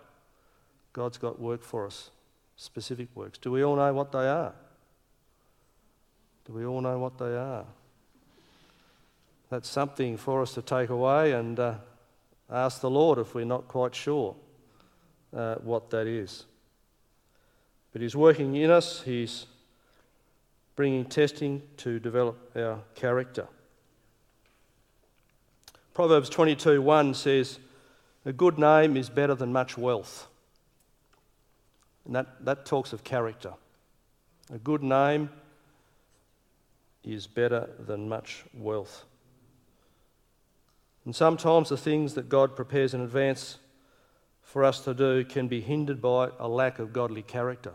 God's 0.92 1.18
got 1.18 1.40
work 1.40 1.62
for 1.62 1.86
us, 1.86 2.10
specific 2.56 3.08
works. 3.14 3.38
Do 3.38 3.50
we 3.50 3.64
all 3.64 3.76
know 3.76 3.92
what 3.92 4.12
they 4.12 4.28
are? 4.28 4.52
Do 6.46 6.52
we 6.52 6.64
all 6.64 6.80
know 6.80 6.98
what 6.98 7.18
they 7.18 7.36
are? 7.36 7.64
That's 9.52 9.68
something 9.68 10.16
for 10.16 10.40
us 10.40 10.54
to 10.54 10.62
take 10.62 10.88
away 10.88 11.32
and 11.32 11.60
uh, 11.60 11.74
ask 12.48 12.80
the 12.80 12.88
Lord 12.88 13.18
if 13.18 13.34
we're 13.34 13.44
not 13.44 13.68
quite 13.68 13.94
sure 13.94 14.34
uh, 15.36 15.56
what 15.56 15.90
that 15.90 16.06
is. 16.06 16.46
But 17.92 18.00
He's 18.00 18.16
working 18.16 18.56
in 18.56 18.70
us, 18.70 19.02
He's 19.02 19.44
bringing 20.74 21.04
testing 21.04 21.60
to 21.76 21.98
develop 21.98 22.56
our 22.56 22.78
character. 22.94 23.46
Proverbs 25.92 26.30
22 26.30 26.80
1 26.80 27.12
says, 27.12 27.58
A 28.24 28.32
good 28.32 28.58
name 28.58 28.96
is 28.96 29.10
better 29.10 29.34
than 29.34 29.52
much 29.52 29.76
wealth. 29.76 30.28
And 32.06 32.16
that, 32.16 32.42
that 32.46 32.64
talks 32.64 32.94
of 32.94 33.04
character. 33.04 33.52
A 34.50 34.56
good 34.56 34.82
name 34.82 35.28
is 37.04 37.26
better 37.26 37.68
than 37.78 38.08
much 38.08 38.44
wealth. 38.54 39.04
And 41.04 41.14
sometimes 41.14 41.68
the 41.68 41.76
things 41.76 42.14
that 42.14 42.28
God 42.28 42.54
prepares 42.54 42.94
in 42.94 43.00
advance 43.00 43.58
for 44.42 44.64
us 44.64 44.80
to 44.84 44.94
do 44.94 45.24
can 45.24 45.48
be 45.48 45.60
hindered 45.60 46.00
by 46.00 46.30
a 46.38 46.48
lack 46.48 46.78
of 46.78 46.92
godly 46.92 47.22
character. 47.22 47.72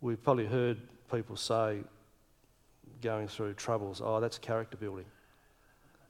We've 0.00 0.22
probably 0.22 0.46
heard 0.46 0.78
people 1.10 1.36
say, 1.36 1.80
going 3.02 3.28
through 3.28 3.54
troubles, 3.54 4.00
oh, 4.02 4.20
that's 4.20 4.38
character 4.38 4.76
building. 4.76 5.04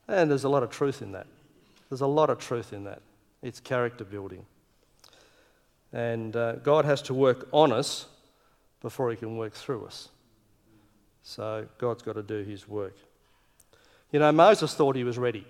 And 0.07 0.31
there's 0.31 0.45
a 0.45 0.49
lot 0.49 0.63
of 0.63 0.71
truth 0.71 1.03
in 1.03 1.13
that. 1.13 1.27
There's 1.89 2.03
a 2.03 2.07
lot 2.07 2.31
of 2.31 2.39
truth 2.39 2.73
in 2.73 2.85
that. 2.85 3.03
It's 3.43 3.61
character 3.61 4.05
building. 4.05 4.47
And 5.93 6.35
uh, 6.35 6.57
God 6.57 6.85
has 6.85 7.03
to 7.03 7.15
work 7.15 7.49
on 7.53 7.73
us 7.73 8.07
before 8.81 9.11
He 9.11 9.17
can 9.17 9.37
work 9.37 9.55
through 9.55 9.87
us. 9.87 10.09
So 11.23 11.67
God's 11.79 12.03
got 12.03 12.15
to 12.15 12.23
do 12.23 12.43
His 12.43 12.69
work. 12.69 12.97
You 14.15 14.21
know, 14.21 14.31
Moses 14.31 14.73
thought 14.73 14.95
he 14.95 15.03
was 15.03 15.19
ready. 15.19 15.45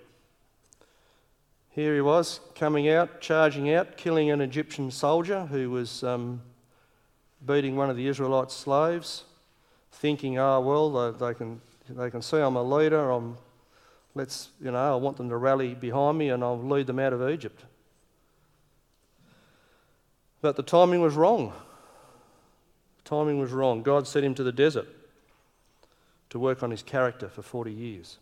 Here 1.72 1.94
he 1.94 2.00
was, 2.00 2.40
coming 2.54 2.88
out, 2.88 3.20
charging 3.20 3.70
out, 3.74 3.98
killing 3.98 4.30
an 4.30 4.40
Egyptian 4.40 4.90
soldier 4.90 5.44
who 5.44 5.68
was 5.68 6.02
um, 6.02 6.40
beating 7.44 7.76
one 7.76 7.90
of 7.90 7.98
the 7.98 8.06
Israelite 8.06 8.50
slaves. 8.50 9.24
thinking, 9.92 10.38
oh, 10.38 10.62
well, 10.62 11.12
they, 11.12 11.26
they, 11.26 11.34
can, 11.34 11.60
they 11.90 12.08
can 12.08 12.22
see 12.22 12.38
I'm 12.38 12.56
a 12.56 12.62
leader, 12.62 13.10
I'm, 13.10 13.36
let's, 14.14 14.48
you 14.62 14.70
know, 14.70 14.94
I 14.94 14.96
want 14.96 15.18
them 15.18 15.28
to 15.28 15.36
rally 15.36 15.74
behind 15.74 16.16
me 16.16 16.30
and 16.30 16.42
I'll 16.42 16.58
lead 16.58 16.86
them 16.86 16.98
out 16.98 17.12
of 17.12 17.28
Egypt. 17.28 17.66
But 20.40 20.56
the 20.56 20.62
timing 20.62 21.02
was 21.02 21.16
wrong. 21.16 21.52
The 23.04 23.10
timing 23.10 23.38
was 23.38 23.52
wrong. 23.52 23.82
God 23.82 24.08
sent 24.08 24.24
him 24.24 24.34
to 24.36 24.42
the 24.42 24.52
desert 24.52 24.88
to 26.30 26.38
work 26.38 26.62
on 26.62 26.70
his 26.70 26.82
character 26.82 27.28
for 27.28 27.42
40 27.42 27.70
years. 27.70 28.16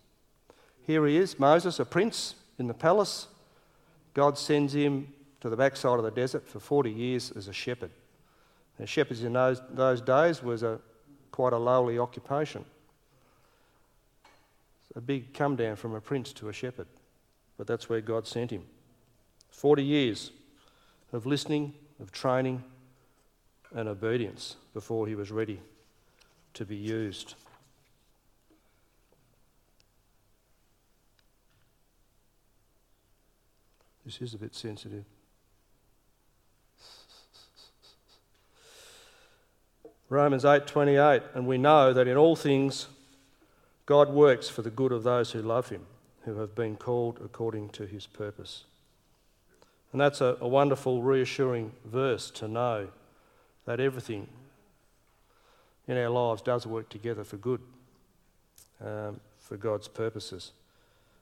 Here 0.86 1.06
he 1.06 1.16
is, 1.16 1.38
Moses, 1.38 1.78
a 1.78 1.84
prince 1.84 2.34
in 2.58 2.66
the 2.66 2.74
palace. 2.74 3.28
God 4.14 4.36
sends 4.36 4.74
him 4.74 5.12
to 5.40 5.48
the 5.48 5.56
backside 5.56 5.98
of 5.98 6.04
the 6.04 6.10
desert 6.10 6.48
for 6.48 6.60
40 6.60 6.90
years 6.90 7.32
as 7.32 7.48
a 7.48 7.52
shepherd. 7.52 7.90
Now, 8.78 8.86
shepherds 8.86 9.22
in 9.22 9.32
those, 9.32 9.60
those 9.70 10.00
days 10.00 10.42
was 10.42 10.62
a, 10.62 10.80
quite 11.30 11.52
a 11.52 11.58
lowly 11.58 11.98
occupation. 11.98 12.64
a 14.94 15.00
big 15.00 15.32
come 15.32 15.56
down 15.56 15.76
from 15.76 15.94
a 15.94 16.00
prince 16.00 16.32
to 16.34 16.48
a 16.48 16.52
shepherd, 16.52 16.86
but 17.56 17.66
that's 17.66 17.88
where 17.88 18.00
God 18.00 18.26
sent 18.26 18.50
him. 18.50 18.64
40 19.50 19.84
years 19.84 20.30
of 21.12 21.26
listening, 21.26 21.74
of 22.00 22.10
training, 22.10 22.62
and 23.74 23.88
obedience 23.88 24.56
before 24.74 25.06
he 25.06 25.14
was 25.14 25.30
ready 25.30 25.60
to 26.54 26.64
be 26.64 26.76
used. 26.76 27.34
This 34.04 34.20
is 34.20 34.34
a 34.34 34.38
bit 34.38 34.54
sensitive. 34.54 35.04
Romans 40.08 40.44
8:28 40.44 41.22
and 41.34 41.46
we 41.46 41.56
know 41.56 41.92
that 41.92 42.06
in 42.06 42.16
all 42.16 42.36
things 42.36 42.88
God 43.86 44.10
works 44.10 44.48
for 44.48 44.62
the 44.62 44.70
good 44.70 44.92
of 44.92 45.04
those 45.04 45.32
who 45.32 45.40
love 45.40 45.70
him 45.70 45.86
who 46.24 46.38
have 46.38 46.54
been 46.54 46.76
called 46.76 47.18
according 47.24 47.70
to 47.70 47.86
his 47.86 48.06
purpose. 48.06 48.64
And 49.90 50.00
that's 50.00 50.20
a, 50.20 50.36
a 50.40 50.48
wonderful 50.48 51.02
reassuring 51.02 51.72
verse 51.84 52.30
to 52.32 52.48
know 52.48 52.88
that 53.64 53.80
everything 53.80 54.28
in 55.88 55.96
our 55.96 56.10
lives 56.10 56.42
does 56.42 56.66
work 56.66 56.88
together 56.88 57.24
for 57.24 57.36
good 57.36 57.60
um, 58.84 59.20
for 59.38 59.56
God's 59.56 59.88
purposes. 59.88 60.52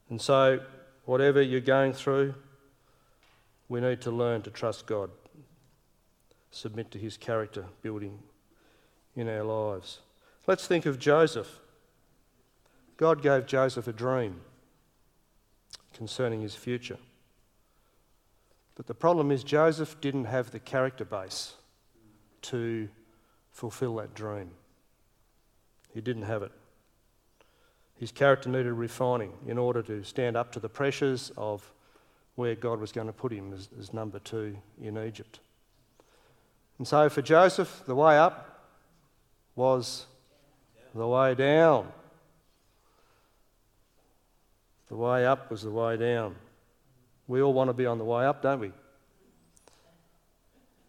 And 0.08 0.20
so 0.20 0.60
whatever 1.04 1.40
you're 1.40 1.60
going 1.60 1.92
through 1.92 2.34
we 3.70 3.80
need 3.80 4.00
to 4.00 4.10
learn 4.10 4.42
to 4.42 4.50
trust 4.50 4.84
God, 4.84 5.10
submit 6.50 6.90
to 6.90 6.98
his 6.98 7.16
character 7.16 7.66
building 7.82 8.18
in 9.14 9.28
our 9.28 9.44
lives. 9.44 10.00
Let's 10.48 10.66
think 10.66 10.86
of 10.86 10.98
Joseph. 10.98 11.60
God 12.96 13.22
gave 13.22 13.46
Joseph 13.46 13.86
a 13.86 13.92
dream 13.92 14.40
concerning 15.94 16.40
his 16.40 16.56
future. 16.56 16.98
But 18.74 18.88
the 18.88 18.94
problem 18.94 19.30
is, 19.30 19.44
Joseph 19.44 20.00
didn't 20.00 20.24
have 20.24 20.50
the 20.50 20.58
character 20.58 21.04
base 21.04 21.54
to 22.42 22.88
fulfill 23.52 23.94
that 23.96 24.14
dream. 24.14 24.50
He 25.94 26.00
didn't 26.00 26.22
have 26.22 26.42
it. 26.42 26.52
His 27.94 28.10
character 28.10 28.48
needed 28.48 28.72
refining 28.72 29.32
in 29.46 29.58
order 29.58 29.82
to 29.82 30.02
stand 30.02 30.36
up 30.36 30.50
to 30.52 30.60
the 30.60 30.68
pressures 30.68 31.30
of 31.36 31.72
where 32.40 32.54
God 32.54 32.80
was 32.80 32.90
going 32.90 33.06
to 33.06 33.12
put 33.12 33.32
him 33.34 33.52
as, 33.52 33.68
as 33.78 33.92
number 33.92 34.18
two 34.18 34.56
in 34.80 34.96
Egypt. 34.96 35.40
And 36.78 36.88
so 36.88 37.10
for 37.10 37.20
Joseph, 37.20 37.82
the 37.86 37.94
way 37.94 38.16
up 38.16 38.66
was 39.54 40.06
the 40.94 41.06
way 41.06 41.34
down. 41.34 41.92
The 44.88 44.96
way 44.96 45.26
up 45.26 45.50
was 45.50 45.64
the 45.64 45.70
way 45.70 45.98
down. 45.98 46.34
We 47.28 47.42
all 47.42 47.52
want 47.52 47.68
to 47.68 47.74
be 47.74 47.84
on 47.84 47.98
the 47.98 48.06
way 48.06 48.24
up, 48.24 48.40
don't 48.40 48.60
we? 48.60 48.72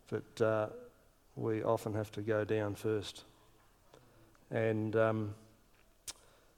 But 0.09 0.41
uh, 0.41 0.67
we 1.35 1.63
often 1.63 1.93
have 1.95 2.13
to 2.13 2.21
go 2.21 2.45
down 2.45 2.75
first. 2.75 3.25
And 4.51 4.95
um, 4.95 5.35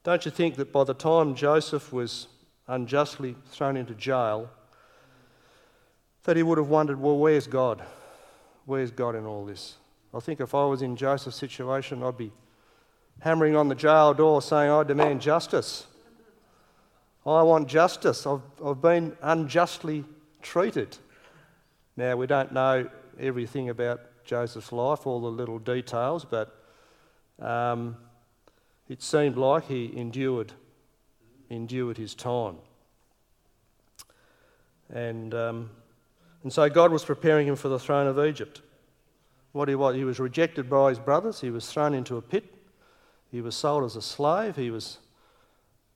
don't 0.03 0.23
you 0.23 0.29
think 0.29 0.53
that 0.57 0.71
by 0.71 0.83
the 0.83 0.93
time 0.93 1.33
Joseph 1.33 1.91
was 1.91 2.27
unjustly 2.67 3.35
thrown 3.49 3.75
into 3.75 3.95
jail, 3.95 4.51
that 6.23 6.37
he 6.37 6.43
would 6.43 6.57
have 6.57 6.69
wondered, 6.69 6.99
well, 6.99 7.17
where's 7.17 7.47
God? 7.47 7.83
Where's 8.65 8.91
God 8.91 9.15
in 9.15 9.25
all 9.25 9.45
this? 9.45 9.75
I 10.13 10.19
think 10.19 10.39
if 10.39 10.55
I 10.55 10.65
was 10.65 10.81
in 10.81 10.95
Joseph's 10.95 11.37
situation, 11.37 12.03
I'd 12.03 12.17
be 12.17 12.31
hammering 13.19 13.55
on 13.55 13.67
the 13.67 13.75
jail 13.75 14.13
door 14.13 14.41
saying, 14.41 14.71
I 14.71 14.83
demand 14.83 15.21
justice. 15.21 15.87
I 17.25 17.41
want 17.41 17.67
justice. 17.67 18.27
I've, 18.27 18.41
I've 18.63 18.81
been 18.81 19.17
unjustly 19.21 20.03
treated. 20.41 20.97
Now, 21.95 22.15
we 22.15 22.27
don't 22.27 22.51
know 22.51 22.89
everything 23.19 23.69
about 23.69 24.01
Joseph's 24.25 24.71
life, 24.71 25.05
all 25.05 25.21
the 25.21 25.27
little 25.27 25.59
details, 25.59 26.25
but 26.25 26.55
um, 27.39 27.97
it 28.89 29.01
seemed 29.01 29.37
like 29.37 29.67
he 29.67 29.91
endured, 29.95 30.53
endured 31.49 31.97
his 31.97 32.15
time. 32.15 32.57
And 34.89 35.33
um, 35.33 35.69
and 36.43 36.51
so 36.51 36.69
God 36.69 36.91
was 36.91 37.03
preparing 37.05 37.47
him 37.47 37.55
for 37.55 37.69
the 37.69 37.79
throne 37.79 38.07
of 38.07 38.23
Egypt. 38.23 38.61
What 39.53 39.69
he 39.69 39.75
was, 39.75 39.95
he 39.95 40.03
was 40.03 40.19
rejected 40.19 40.69
by 40.69 40.89
his 40.89 40.99
brothers, 40.99 41.41
he 41.41 41.49
was 41.49 41.71
thrown 41.71 41.93
into 41.93 42.17
a 42.17 42.21
pit, 42.21 42.53
he 43.31 43.41
was 43.41 43.55
sold 43.55 43.83
as 43.83 43.95
a 43.95 44.01
slave, 44.01 44.55
he 44.55 44.71
was 44.71 44.99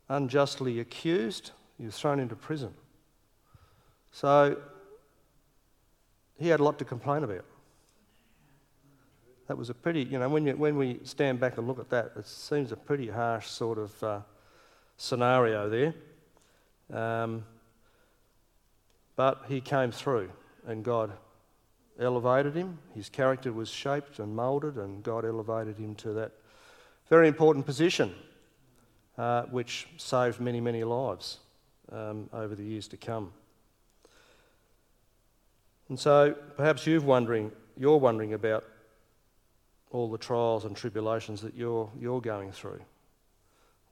unjustly 0.10 0.80
accused, 0.80 1.52
he 1.78 1.86
was 1.86 1.98
thrown 1.98 2.20
into 2.20 2.36
prison. 2.36 2.74
So 4.12 4.58
he 6.40 6.48
had 6.48 6.60
a 6.60 6.64
lot 6.64 6.80
to 6.80 6.86
complain 6.86 7.24
about. 7.24 7.46
That 9.48 9.58
was 9.58 9.70
a 9.70 9.74
pretty, 9.74 10.04
you 10.04 10.20
know, 10.20 10.30
when, 10.30 10.46
you, 10.46 10.56
when 10.56 10.78
we 10.78 11.00
stand 11.04 11.40
back 11.40 11.58
and 11.58 11.68
look 11.68 11.80
at 11.80 11.90
that, 11.90 12.12
it 12.16 12.28
seems 12.28 12.72
a 12.72 12.76
pretty 12.76 13.08
harsh 13.08 13.48
sort 13.48 13.78
of 13.78 14.04
uh, 14.04 14.20
scenario 14.98 15.70
there. 15.70 15.94
Um, 16.94 17.44
but 19.18 19.42
he 19.50 19.60
came 19.60 19.92
through, 19.92 20.30
and 20.66 20.86
God 20.86 21.12
elevated 22.00 22.56
him. 22.56 22.78
His 22.96 23.10
character 23.10 23.52
was 23.52 23.68
shaped 23.68 24.20
and 24.20 24.34
moulded, 24.34 24.78
and 24.78 25.04
God 25.04 25.26
elevated 25.26 25.78
him 25.78 25.96
to 25.96 26.14
that 26.14 26.32
very 27.10 27.28
important 27.28 27.66
position, 27.66 28.14
uh, 29.18 29.44
which 29.44 29.88
saved 29.98 30.40
many, 30.40 30.62
many 30.62 30.84
lives 30.84 31.40
um, 31.92 32.30
over 32.32 32.56
the 32.56 32.64
years 32.64 32.88
to 32.90 32.98
come. 32.98 33.34
And 35.90 36.00
so 36.00 36.36
perhaps 36.56 36.86
you're 36.86 37.02
wondering, 37.02 37.52
you're 37.76 37.98
wondering 37.98 38.34
about 38.34 38.66
all 39.90 40.12
the 40.12 40.18
trials 40.18 40.66
and 40.66 40.76
tribulations 40.76 41.42
that 41.42 41.56
you're, 41.56 41.90
you're 42.00 42.22
going 42.22 42.52
through. 42.52 42.82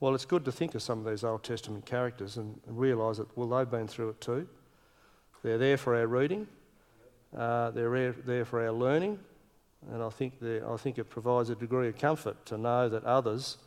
Well, 0.02 0.14
it's 0.14 0.26
good 0.26 0.46
to 0.46 0.52
think 0.52 0.76
of 0.76 0.84
some 0.84 1.00
of 1.00 1.06
these 1.06 1.24
Old 1.24 1.44
Testament 1.44 1.86
characters 1.86 2.38
and, 2.38 2.60
and 2.68 2.78
realise 2.78 3.18
that, 3.18 3.36
well, 3.36 3.48
they've 3.48 3.72
been 3.72 3.88
through 3.88 4.10
it 4.10 4.22
too. 4.22 4.48
They're 5.46 5.60
there 5.60 5.78
for 5.78 5.96
our 5.96 6.08
reading, 6.08 6.48
uh, 7.38 7.70
they're 7.70 8.14
there 8.14 8.46
for 8.46 8.66
our 8.66 8.72
learning, 8.72 9.20
and 9.94 10.02
I 10.02 10.10
think, 10.10 10.34
I 10.42 10.76
think 10.76 10.98
it 10.98 11.04
provides 11.04 11.52
a 11.52 11.56
degree 11.56 11.88
of 11.88 12.00
comfort 12.00 12.44
to 12.48 12.58
know 12.58 12.90
that 12.90 13.04
others 13.04 13.60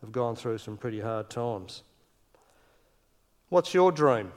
have 0.00 0.12
gone 0.12 0.34
through 0.34 0.56
some 0.56 0.78
pretty 0.78 1.00
hard 1.00 1.28
times. 1.28 1.82
What's 3.50 3.74
your 3.74 3.92
dream? 3.92 4.32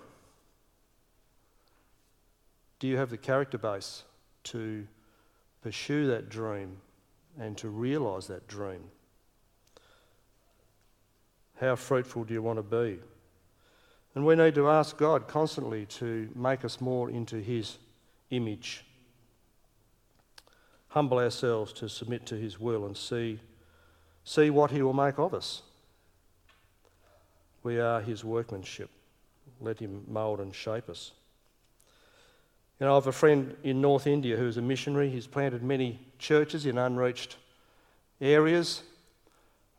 Do 2.79 2.89
you 2.89 2.97
have 2.97 3.11
the 3.11 3.17
character 3.17 3.57
base 3.57 4.03
to 4.43 4.85
pursue 5.61 6.07
that 6.07 6.27
dream 6.27 6.81
and 7.39 7.57
to 7.59 7.69
realise 7.69 8.27
that 8.27 8.45
dream? 8.49 8.83
How 11.61 11.77
fruitful 11.77 12.25
do 12.25 12.33
you 12.33 12.41
want 12.41 12.59
to 12.59 12.63
be? 12.63 12.99
And 14.17 14.25
we 14.25 14.33
need 14.33 14.55
to 14.55 14.67
ask 14.67 14.97
God 14.97 15.27
constantly 15.27 15.85
to 15.85 16.27
make 16.33 16.65
us 16.65 16.81
more 16.81 17.07
into 17.11 17.35
His 17.35 17.77
image. 18.31 18.83
Humble 20.87 21.19
ourselves 21.19 21.71
to 21.73 21.87
submit 21.87 22.25
to 22.25 22.35
His 22.35 22.59
will 22.59 22.87
and 22.87 22.97
see, 22.97 23.39
see 24.23 24.49
what 24.49 24.71
He 24.71 24.81
will 24.81 24.93
make 24.93 25.19
of 25.19 25.35
us. 25.35 25.61
We 27.61 27.79
are 27.79 28.01
His 28.01 28.23
workmanship. 28.23 28.89
Let 29.61 29.77
Him 29.77 30.03
mould 30.07 30.39
and 30.39 30.51
shape 30.51 30.89
us. 30.89 31.11
You 32.79 32.87
know, 32.87 32.93
I 32.93 32.95
have 32.95 33.05
a 33.05 33.11
friend 33.11 33.55
in 33.61 33.81
North 33.81 34.07
India 34.07 34.35
who's 34.35 34.57
a 34.57 34.63
missionary. 34.63 35.11
He's 35.11 35.27
planted 35.27 35.61
many 35.61 35.99
churches 36.17 36.65
in 36.65 36.79
unreached 36.79 37.35
areas. 38.19 38.81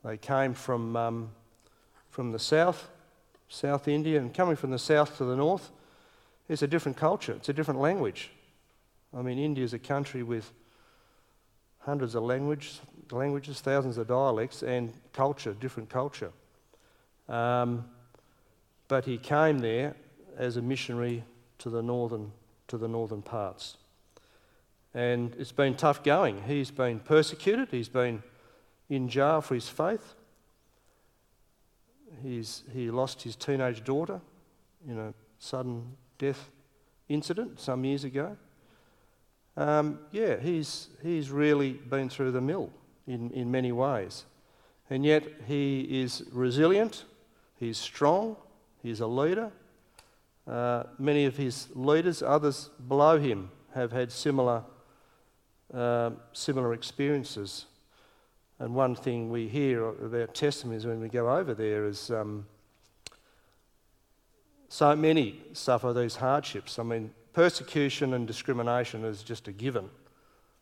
They 0.04 0.16
came 0.16 0.54
from, 0.54 0.94
um, 0.94 1.30
from 2.10 2.30
the 2.30 2.38
south 2.38 2.88
South 3.48 3.88
India, 3.88 4.20
and 4.20 4.32
coming 4.32 4.56
from 4.56 4.70
the 4.70 4.78
south 4.78 5.16
to 5.16 5.24
the 5.24 5.36
north, 5.36 5.70
it's 6.48 6.62
a 6.62 6.66
different 6.66 6.96
culture, 6.96 7.32
it's 7.32 7.48
a 7.48 7.52
different 7.52 7.80
language. 7.80 8.30
I 9.16 9.22
mean, 9.22 9.38
India 9.38 9.64
is 9.64 9.72
a 9.72 9.78
country 9.78 10.22
with 10.22 10.52
hundreds 11.80 12.14
of 12.14 12.22
languages, 12.22 12.80
languages, 13.10 13.60
thousands 13.60 13.96
of 13.96 14.08
dialects, 14.08 14.62
and 14.62 14.92
culture, 15.12 15.54
different 15.54 15.88
culture. 15.88 16.30
Um, 17.28 17.86
but 18.88 19.04
he 19.04 19.18
came 19.18 19.58
there 19.60 19.94
as 20.36 20.56
a 20.56 20.62
missionary 20.62 21.24
to 21.58 21.70
the 21.70 21.82
northern, 21.82 22.32
to 22.68 22.78
the 22.78 22.88
northern 22.88 23.22
parts. 23.22 23.76
And 24.94 25.34
it's 25.38 25.52
been 25.52 25.74
tough 25.74 26.02
going. 26.02 26.42
He's 26.42 26.70
been 26.70 27.00
persecuted, 27.00 27.68
he's 27.70 27.88
been 27.88 28.22
in 28.88 29.08
jail 29.08 29.40
for 29.40 29.54
his 29.54 29.68
faith. 29.68 30.14
He's, 32.22 32.64
he 32.72 32.90
lost 32.90 33.22
his 33.22 33.36
teenage 33.36 33.84
daughter 33.84 34.20
in 34.86 34.98
a 34.98 35.14
sudden 35.38 35.96
death 36.18 36.50
incident 37.08 37.60
some 37.60 37.84
years 37.84 38.04
ago. 38.04 38.36
Um, 39.56 39.98
yeah, 40.12 40.36
he's, 40.36 40.88
he's 41.02 41.30
really 41.30 41.72
been 41.72 42.08
through 42.08 42.32
the 42.32 42.40
mill 42.40 42.70
in, 43.06 43.30
in 43.30 43.50
many 43.50 43.72
ways. 43.72 44.24
And 44.90 45.04
yet 45.04 45.24
he 45.46 45.80
is 46.02 46.22
resilient, 46.32 47.04
he's 47.56 47.76
strong, 47.76 48.36
he's 48.82 49.00
a 49.00 49.06
leader. 49.06 49.50
Uh, 50.46 50.84
many 50.98 51.26
of 51.26 51.36
his 51.36 51.68
leaders, 51.74 52.22
others 52.22 52.70
below 52.86 53.18
him, 53.18 53.50
have 53.74 53.92
had 53.92 54.10
similar, 54.10 54.62
uh, 55.74 56.10
similar 56.32 56.72
experiences. 56.72 57.66
And 58.60 58.74
one 58.74 58.96
thing 58.96 59.30
we 59.30 59.46
hear 59.46 59.86
about 59.86 60.34
testimonies 60.34 60.84
when 60.84 61.00
we 61.00 61.08
go 61.08 61.30
over 61.30 61.54
there 61.54 61.86
is 61.86 62.10
um, 62.10 62.44
so 64.68 64.96
many 64.96 65.40
suffer 65.52 65.92
these 65.92 66.16
hardships. 66.16 66.78
I 66.78 66.82
mean, 66.82 67.12
persecution 67.32 68.14
and 68.14 68.26
discrimination 68.26 69.04
is 69.04 69.22
just 69.22 69.46
a 69.46 69.52
given 69.52 69.88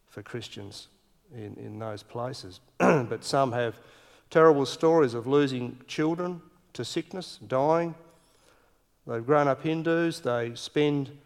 for 0.08 0.22
Christians 0.22 0.88
in, 1.34 1.56
in 1.56 1.78
those 1.78 2.02
places. 2.02 2.60
but 2.78 3.24
some 3.24 3.52
have 3.52 3.80
terrible 4.28 4.66
stories 4.66 5.14
of 5.14 5.26
losing 5.26 5.78
children 5.86 6.42
to 6.74 6.84
sickness, 6.84 7.38
dying. 7.46 7.94
They've 9.06 9.24
grown 9.24 9.48
up 9.48 9.62
Hindus, 9.62 10.20
they 10.20 10.54
spend 10.54 11.16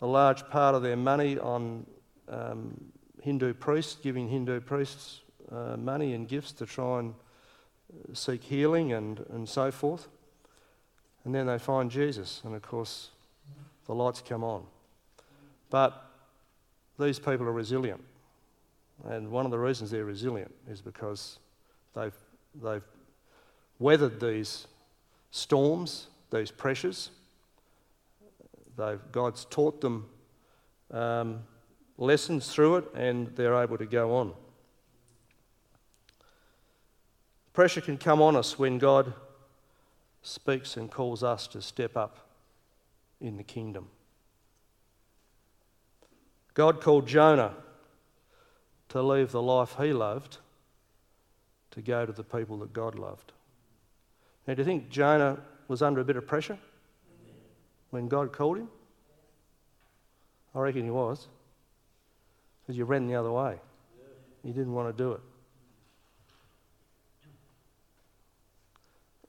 a 0.00 0.06
large 0.06 0.48
part 0.50 0.74
of 0.74 0.82
their 0.82 0.96
money 0.96 1.38
on 1.38 1.84
um, 2.28 2.92
Hindu 3.22 3.54
priests, 3.54 3.96
giving 4.00 4.28
Hindu 4.28 4.60
priests 4.60 5.20
uh, 5.50 5.76
money 5.76 6.14
and 6.14 6.28
gifts 6.28 6.52
to 6.52 6.66
try 6.66 7.00
and 7.00 7.14
uh, 7.92 8.14
seek 8.14 8.42
healing 8.42 8.92
and, 8.92 9.24
and 9.30 9.48
so 9.48 9.70
forth. 9.70 10.08
And 11.24 11.34
then 11.34 11.46
they 11.46 11.58
find 11.58 11.90
Jesus, 11.90 12.42
and 12.44 12.54
of 12.54 12.62
course, 12.62 13.10
the 13.86 13.94
lights 13.94 14.22
come 14.26 14.44
on. 14.44 14.64
But 15.70 16.04
these 16.98 17.18
people 17.18 17.46
are 17.46 17.52
resilient. 17.52 18.02
And 19.08 19.30
one 19.30 19.44
of 19.44 19.50
the 19.50 19.58
reasons 19.58 19.90
they're 19.90 20.04
resilient 20.04 20.54
is 20.70 20.80
because 20.80 21.38
they've, 21.94 22.14
they've 22.62 22.84
weathered 23.78 24.20
these 24.20 24.66
storms, 25.30 26.08
these 26.30 26.50
pressures. 26.50 27.10
They've, 28.76 29.00
God's 29.10 29.46
taught 29.46 29.80
them 29.80 30.06
um, 30.90 31.40
lessons 31.98 32.52
through 32.52 32.76
it, 32.76 32.84
and 32.94 33.34
they're 33.34 33.60
able 33.60 33.78
to 33.78 33.86
go 33.86 34.14
on. 34.14 34.32
Pressure 37.54 37.80
can 37.80 37.96
come 37.96 38.20
on 38.20 38.34
us 38.34 38.58
when 38.58 38.78
God 38.78 39.14
speaks 40.22 40.76
and 40.76 40.90
calls 40.90 41.22
us 41.22 41.46
to 41.48 41.62
step 41.62 41.96
up 41.96 42.18
in 43.20 43.36
the 43.36 43.44
kingdom. 43.44 43.88
God 46.52 46.80
called 46.80 47.06
Jonah 47.06 47.54
to 48.88 49.02
leave 49.02 49.30
the 49.30 49.42
life 49.42 49.76
he 49.80 49.92
loved 49.92 50.38
to 51.70 51.80
go 51.80 52.04
to 52.04 52.12
the 52.12 52.24
people 52.24 52.58
that 52.58 52.72
God 52.72 52.96
loved. 52.96 53.32
Now, 54.46 54.54
do 54.54 54.60
you 54.60 54.66
think 54.66 54.88
Jonah 54.88 55.38
was 55.68 55.80
under 55.80 56.00
a 56.00 56.04
bit 56.04 56.16
of 56.16 56.26
pressure 56.26 56.58
when 57.90 58.08
God 58.08 58.32
called 58.32 58.58
him? 58.58 58.68
I 60.54 60.60
reckon 60.60 60.84
he 60.84 60.90
was. 60.90 61.28
Because 62.62 62.76
you 62.76 62.84
ran 62.84 63.06
the 63.06 63.14
other 63.14 63.30
way. 63.30 63.58
You 64.42 64.52
didn't 64.52 64.72
want 64.72 64.96
to 64.96 65.02
do 65.02 65.12
it. 65.12 65.20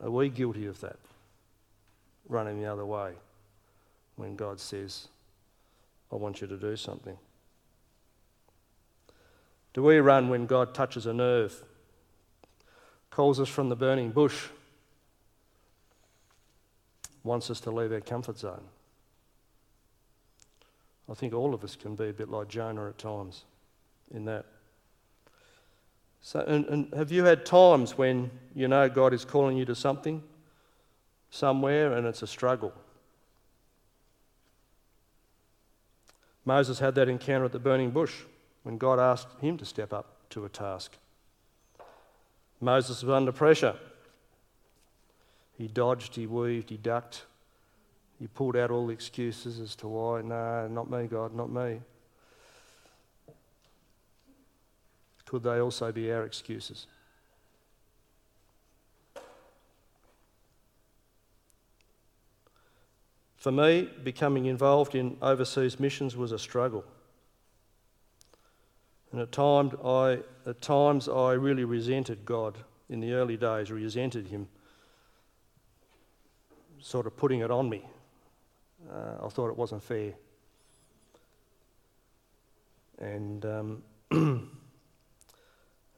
Are 0.01 0.09
we 0.09 0.29
guilty 0.29 0.65
of 0.65 0.79
that? 0.81 0.97
Running 2.27 2.59
the 2.59 2.71
other 2.71 2.85
way 2.85 3.13
when 4.15 4.35
God 4.35 4.59
says, 4.59 5.07
I 6.11 6.15
want 6.15 6.41
you 6.41 6.47
to 6.47 6.57
do 6.57 6.75
something. 6.75 7.17
Do 9.73 9.83
we 9.83 9.97
run 9.97 10.29
when 10.29 10.45
God 10.45 10.73
touches 10.73 11.05
a 11.05 11.13
nerve, 11.13 11.63
calls 13.09 13.39
us 13.39 13.49
from 13.49 13.69
the 13.69 13.75
burning 13.75 14.11
bush, 14.11 14.47
wants 17.23 17.49
us 17.49 17.59
to 17.61 17.71
leave 17.71 17.91
our 17.91 17.99
comfort 17.99 18.37
zone? 18.37 18.63
I 21.09 21.13
think 21.13 21.33
all 21.33 21.53
of 21.53 21.63
us 21.63 21.75
can 21.75 21.95
be 21.95 22.09
a 22.09 22.13
bit 22.13 22.29
like 22.29 22.47
Jonah 22.47 22.87
at 22.87 22.97
times 22.97 23.43
in 24.13 24.25
that. 24.25 24.45
So, 26.25 26.39
and, 26.39 26.65
and 26.65 26.93
have 26.95 27.11
you 27.11 27.23
had 27.23 27.45
times 27.45 27.99
when 27.99 28.31
you 28.55 28.67
know 28.67 28.89
God 28.89 29.13
is 29.13 29.23
calling 29.23 29.57
you 29.57 29.65
to 29.65 29.75
something 29.75 30.23
somewhere 31.29 31.93
and 31.93 32.07
it's 32.07 32.23
a 32.23 32.27
struggle? 32.27 32.73
Moses 36.43 36.79
had 36.79 36.95
that 36.95 37.09
encounter 37.09 37.45
at 37.45 37.51
the 37.51 37.59
burning 37.59 37.91
bush 37.91 38.21
when 38.63 38.79
God 38.79 38.97
asked 38.97 39.39
him 39.39 39.55
to 39.59 39.65
step 39.65 39.93
up 39.93 40.17
to 40.31 40.45
a 40.45 40.49
task. 40.49 40.97
Moses 42.59 43.03
was 43.03 43.11
under 43.11 43.31
pressure. 43.31 43.75
He 45.59 45.67
dodged, 45.67 46.15
he 46.15 46.25
weaved, 46.25 46.71
he 46.71 46.77
ducked. 46.77 47.25
He 48.17 48.25
pulled 48.25 48.55
out 48.55 48.71
all 48.71 48.87
the 48.87 48.93
excuses 48.93 49.59
as 49.59 49.75
to 49.75 49.87
why, 49.87 50.23
no, 50.23 50.67
not 50.69 50.89
me, 50.89 51.05
God, 51.05 51.35
not 51.35 51.51
me. 51.51 51.81
Could 55.25 55.43
they 55.43 55.59
also 55.59 55.91
be 55.91 56.11
our 56.11 56.23
excuses? 56.23 56.87
For 63.37 63.51
me, 63.51 63.89
becoming 64.03 64.47
involved 64.47 64.95
in 64.95 65.17
overseas 65.21 65.79
missions 65.79 66.17
was 66.17 66.31
a 66.31 66.39
struggle. 66.39 66.83
And 69.11 69.21
at 69.21 69.31
times, 69.31 69.73
I, 69.85 70.19
at 70.47 70.61
times 70.61 71.07
I 71.07 71.33
really 71.33 71.63
resented 71.63 72.25
God. 72.25 72.57
In 72.89 72.99
the 72.99 73.13
early 73.13 73.37
days, 73.37 73.71
resented 73.71 74.27
Him, 74.27 74.47
sort 76.79 77.07
of 77.07 77.15
putting 77.17 77.41
it 77.41 77.49
on 77.49 77.69
me. 77.69 77.83
Uh, 78.91 79.25
I 79.25 79.29
thought 79.29 79.49
it 79.49 79.57
wasn't 79.57 79.83
fair. 79.83 80.13
And 82.99 83.45
um, 83.45 83.83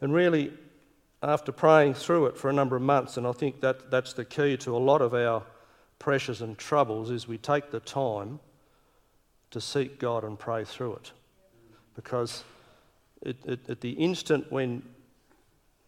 And 0.01 0.13
really, 0.13 0.53
after 1.23 1.51
praying 1.51 1.95
through 1.95 2.27
it 2.27 2.38
for 2.38 2.49
a 2.49 2.53
number 2.53 2.75
of 2.75 2.81
months, 2.81 3.17
and 3.17 3.25
I 3.25 3.31
think 3.31 3.62
that 3.62 3.89
that's 3.89 4.13
the 4.13 4.25
key 4.25 4.57
to 4.57 4.75
a 4.75 4.77
lot 4.77 5.01
of 5.01 5.13
our 5.13 5.43
pressures 5.99 6.41
and 6.41 6.57
troubles, 6.57 7.10
is 7.10 7.27
we 7.27 7.38
take 7.38 7.71
the 7.71 7.79
time 7.79 8.39
to 9.51 9.62
seek 9.62 9.99
God 9.99 10.23
and 10.23 10.38
pray 10.38 10.63
through 10.63 10.95
it. 10.95 11.12
Because 11.95 12.43
it, 13.21 13.38
it, 13.45 13.69
at 13.69 13.81
the 13.81 13.91
instant 13.91 14.51
when 14.51 14.83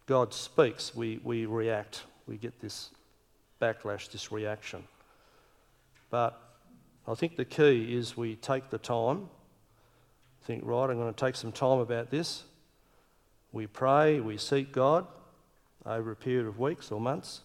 God 0.07 0.33
speaks, 0.33 0.95
we, 0.95 1.19
we 1.23 1.45
react. 1.45 2.03
We 2.25 2.37
get 2.37 2.59
this 2.59 2.89
backlash, 3.61 4.09
this 4.09 4.31
reaction. 4.31 4.83
But 6.09 6.41
I 7.07 7.13
think 7.13 7.35
the 7.35 7.45
key 7.45 7.95
is 7.95 8.17
we 8.17 8.35
take 8.35 8.71
the 8.71 8.79
time, 8.79 9.29
think, 10.43 10.63
right, 10.65 10.89
I'm 10.89 10.97
going 10.97 11.13
to 11.13 11.25
take 11.25 11.35
some 11.35 11.51
time 11.51 11.77
about 11.79 12.09
this. 12.09 12.43
We 13.51 13.67
pray, 13.67 14.19
we 14.19 14.37
seek 14.37 14.71
God 14.71 15.07
over 15.85 16.11
a 16.11 16.15
period 16.15 16.45
of 16.45 16.59
weeks 16.59 16.91
or 16.91 17.01
months. 17.01 17.41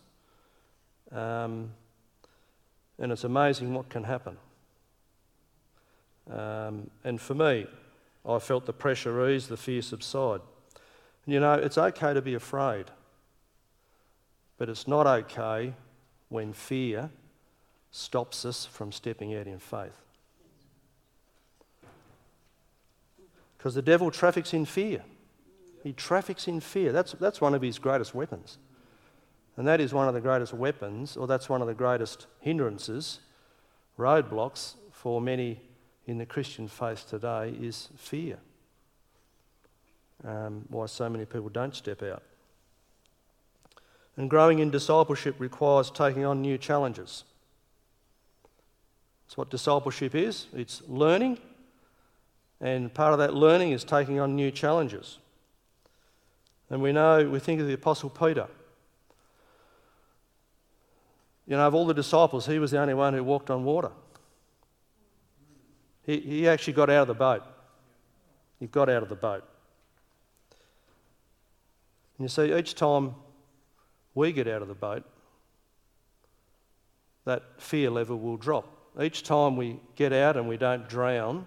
Um, 1.10 1.70
and 2.98 3.10
it's 3.10 3.24
amazing 3.24 3.74
what 3.74 3.88
can 3.88 4.04
happen. 4.04 4.36
Um, 6.30 6.90
and 7.04 7.20
for 7.20 7.34
me, 7.34 7.66
I 8.26 8.38
felt 8.38 8.66
the 8.66 8.72
pressure 8.72 9.28
ease, 9.28 9.48
the 9.48 9.56
fear 9.56 9.82
subside. 9.82 10.40
And 11.24 11.34
you 11.34 11.40
know, 11.40 11.54
it's 11.54 11.78
okay 11.78 12.14
to 12.14 12.22
be 12.22 12.34
afraid, 12.34 12.86
but 14.58 14.68
it's 14.68 14.88
not 14.88 15.06
okay 15.06 15.74
when 16.28 16.52
fear 16.52 17.10
stops 17.90 18.44
us 18.44 18.64
from 18.66 18.92
stepping 18.92 19.34
out 19.34 19.46
in 19.46 19.58
faith. 19.58 20.00
Because 23.56 23.74
the 23.74 23.82
devil 23.82 24.10
traffics 24.10 24.52
in 24.52 24.64
fear. 24.64 25.02
He 25.84 25.92
traffics 25.92 26.48
in 26.48 26.58
fear. 26.58 26.90
That's, 26.90 27.12
that's 27.12 27.40
one 27.40 27.54
of 27.54 27.62
his 27.62 27.78
greatest 27.78 28.12
weapons. 28.12 28.58
And 29.56 29.68
that 29.68 29.80
is 29.80 29.94
one 29.94 30.08
of 30.08 30.14
the 30.14 30.20
greatest 30.20 30.52
weapons, 30.52 31.16
or 31.16 31.28
that's 31.28 31.48
one 31.48 31.60
of 31.60 31.68
the 31.68 31.74
greatest 31.74 32.26
hindrances, 32.40 33.20
roadblocks 33.96 34.74
for 34.90 35.20
many 35.20 35.60
in 36.06 36.18
the 36.18 36.26
Christian 36.26 36.66
faith 36.66 37.08
today 37.08 37.54
is 37.60 37.90
fear. 37.96 38.38
um, 40.24 40.64
why 40.68 40.86
so 40.86 41.08
many 41.08 41.24
people 41.24 41.48
don't 41.48 41.74
step 41.74 42.02
out. 42.02 42.22
And 44.16 44.30
growing 44.30 44.60
in 44.60 44.70
discipleship 44.70 45.36
requires 45.38 45.90
taking 45.90 46.24
on 46.24 46.40
new 46.40 46.56
challenges. 46.56 47.24
That's 49.26 49.36
what 49.36 49.50
discipleship 49.50 50.14
is 50.14 50.46
it's 50.52 50.82
learning, 50.86 51.38
and 52.60 52.92
part 52.92 53.12
of 53.12 53.18
that 53.18 53.34
learning 53.34 53.72
is 53.72 53.84
taking 53.84 54.20
on 54.20 54.36
new 54.36 54.50
challenges. 54.50 55.18
And 56.70 56.80
we 56.80 56.92
know, 56.92 57.28
we 57.28 57.38
think 57.38 57.60
of 57.60 57.66
the 57.66 57.74
Apostle 57.74 58.10
Peter. 58.10 58.48
You 61.46 61.56
know, 61.56 61.66
of 61.66 61.74
all 61.74 61.86
the 61.86 61.94
disciples, 61.94 62.46
he 62.46 62.58
was 62.58 62.70
the 62.70 62.78
only 62.78 62.94
one 62.94 63.12
who 63.12 63.22
walked 63.22 63.50
on 63.50 63.64
water. 63.64 63.90
He, 66.04 66.20
he 66.20 66.48
actually 66.48 66.72
got 66.72 66.88
out 66.88 67.02
of 67.02 67.08
the 67.08 67.14
boat. 67.14 67.42
He 68.58 68.66
got 68.66 68.88
out 68.88 69.02
of 69.02 69.08
the 69.08 69.14
boat. 69.14 69.44
And 72.18 72.24
you 72.24 72.28
see, 72.28 72.54
each 72.54 72.74
time 72.74 73.14
we 74.14 74.32
get 74.32 74.48
out 74.48 74.62
of 74.62 74.68
the 74.68 74.74
boat, 74.74 75.04
that 77.26 77.42
fear 77.58 77.90
level 77.90 78.18
will 78.18 78.36
drop. 78.36 78.68
Each 79.00 79.22
time 79.22 79.56
we 79.56 79.80
get 79.96 80.12
out 80.12 80.36
and 80.36 80.48
we 80.48 80.56
don't 80.56 80.88
drown, 80.88 81.46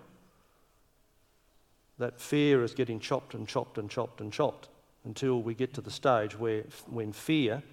that 1.97 2.19
fear 2.19 2.63
is 2.63 2.73
getting 2.73 2.99
chopped 2.99 3.34
and 3.34 3.47
chopped 3.47 3.77
and 3.77 3.89
chopped 3.89 4.21
and 4.21 4.32
chopped 4.32 4.69
until 5.08 5.41
we 5.41 5.54
get 5.54 5.74
to 5.74 5.80
the 5.80 5.89
stage 5.89 6.38
where, 6.38 6.63
when 6.88 7.13
fear, 7.13 7.63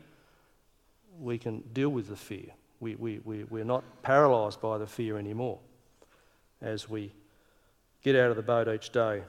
we 1.21 1.37
can 1.37 1.65
deal 1.73 1.89
with 1.89 2.07
the 2.07 2.15
fear. 2.17 2.47
We, 2.79 2.95
we, 2.95 3.19
we, 3.25 3.43
we're 3.45 3.65
not 3.65 3.83
paralysed 4.05 4.61
by 4.61 4.79
the 4.79 4.87
fear 4.87 5.19
anymore 5.19 5.59
as 6.63 6.89
we 6.89 7.13
get 8.05 8.15
out 8.15 8.31
of 8.31 8.37
the 8.37 8.43
boat 8.43 8.69
each 8.69 8.91
day. 8.91 9.23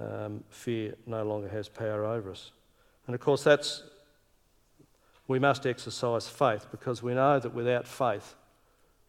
Um, 0.00 0.42
fear 0.48 0.94
no 1.06 1.24
longer 1.24 1.48
has 1.48 1.68
power 1.68 2.06
over 2.06 2.30
us. 2.30 2.52
And 3.06 3.14
of 3.14 3.20
course, 3.20 3.44
that's 3.44 3.82
we 5.26 5.38
must 5.38 5.66
exercise 5.66 6.26
faith 6.26 6.68
because 6.70 7.02
we 7.02 7.12
know 7.12 7.38
that 7.38 7.52
without 7.52 7.86
faith, 7.86 8.34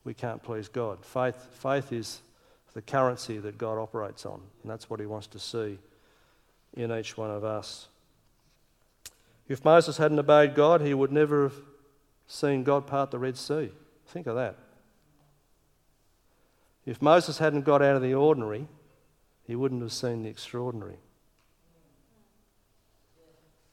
we 0.04 0.13
can't 0.13 0.44
please 0.44 0.68
God. 0.68 1.06
Faith, 1.06 1.48
faith 1.54 1.94
is 1.94 2.20
the 2.74 2.82
currency 2.82 3.38
that 3.38 3.58
God 3.58 3.78
operates 3.78 4.26
on, 4.26 4.42
and 4.63 4.70
that's 4.70 4.89
what 4.89 5.00
He 5.00 5.06
wants 5.06 5.28
to 5.28 5.39
see 5.39 5.80
in 6.73 6.91
each 6.91 7.17
one 7.17 7.32
of 7.32 7.43
us. 7.43 7.88
If 9.47 9.65
Moses 9.65 9.97
hadn't 9.97 10.19
obeyed 10.19 10.55
God, 10.55 10.82
he 10.82 10.93
would 10.93 11.12
never 11.12 11.43
have 11.43 11.55
seen 12.27 12.63
God 12.63 12.86
part 12.86 13.12
the 13.12 13.19
Red 13.19 13.38
Sea. 13.38 13.71
Think 14.08 14.27
of 14.27 14.36
that. 14.36 14.55
If 16.86 17.01
Moses 17.01 17.39
hadn't 17.39 17.62
got 17.62 17.82
out 17.82 17.95
of 17.95 18.01
the 18.01 18.13
ordinary, 18.13 18.67
he 19.43 19.55
wouldn't 19.55 19.82
have 19.82 19.91
seen 19.91 20.23
the 20.23 20.29
extraordinary. 20.29 20.97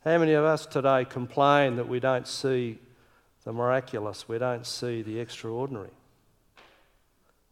How 0.05 0.19
many 0.19 0.33
of 0.33 0.45
us 0.45 0.67
today 0.67 1.05
complain 1.05 1.77
that 1.77 1.89
we 1.89 2.01
don't 2.01 2.27
see 2.27 2.79
the 3.45 3.53
miraculous, 3.53 4.29
we 4.29 4.39
don't 4.39 4.67
see 4.67 5.03
the 5.03 5.19
extraordinary? 5.19 5.91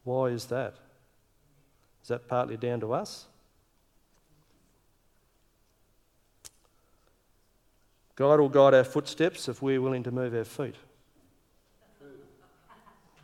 Why 0.04 0.26
is 0.26 0.46
that? 0.46 0.74
Is 2.02 2.08
that 2.08 2.28
partly 2.28 2.56
down 2.56 2.80
to 2.80 2.92
us? 2.92 3.26
God 8.16 8.40
will 8.40 8.48
guide 8.48 8.74
our 8.74 8.84
footsteps 8.84 9.48
if 9.48 9.60
we're 9.60 9.80
willing 9.80 10.02
to 10.04 10.10
move 10.10 10.34
our 10.34 10.44
feet. 10.44 10.76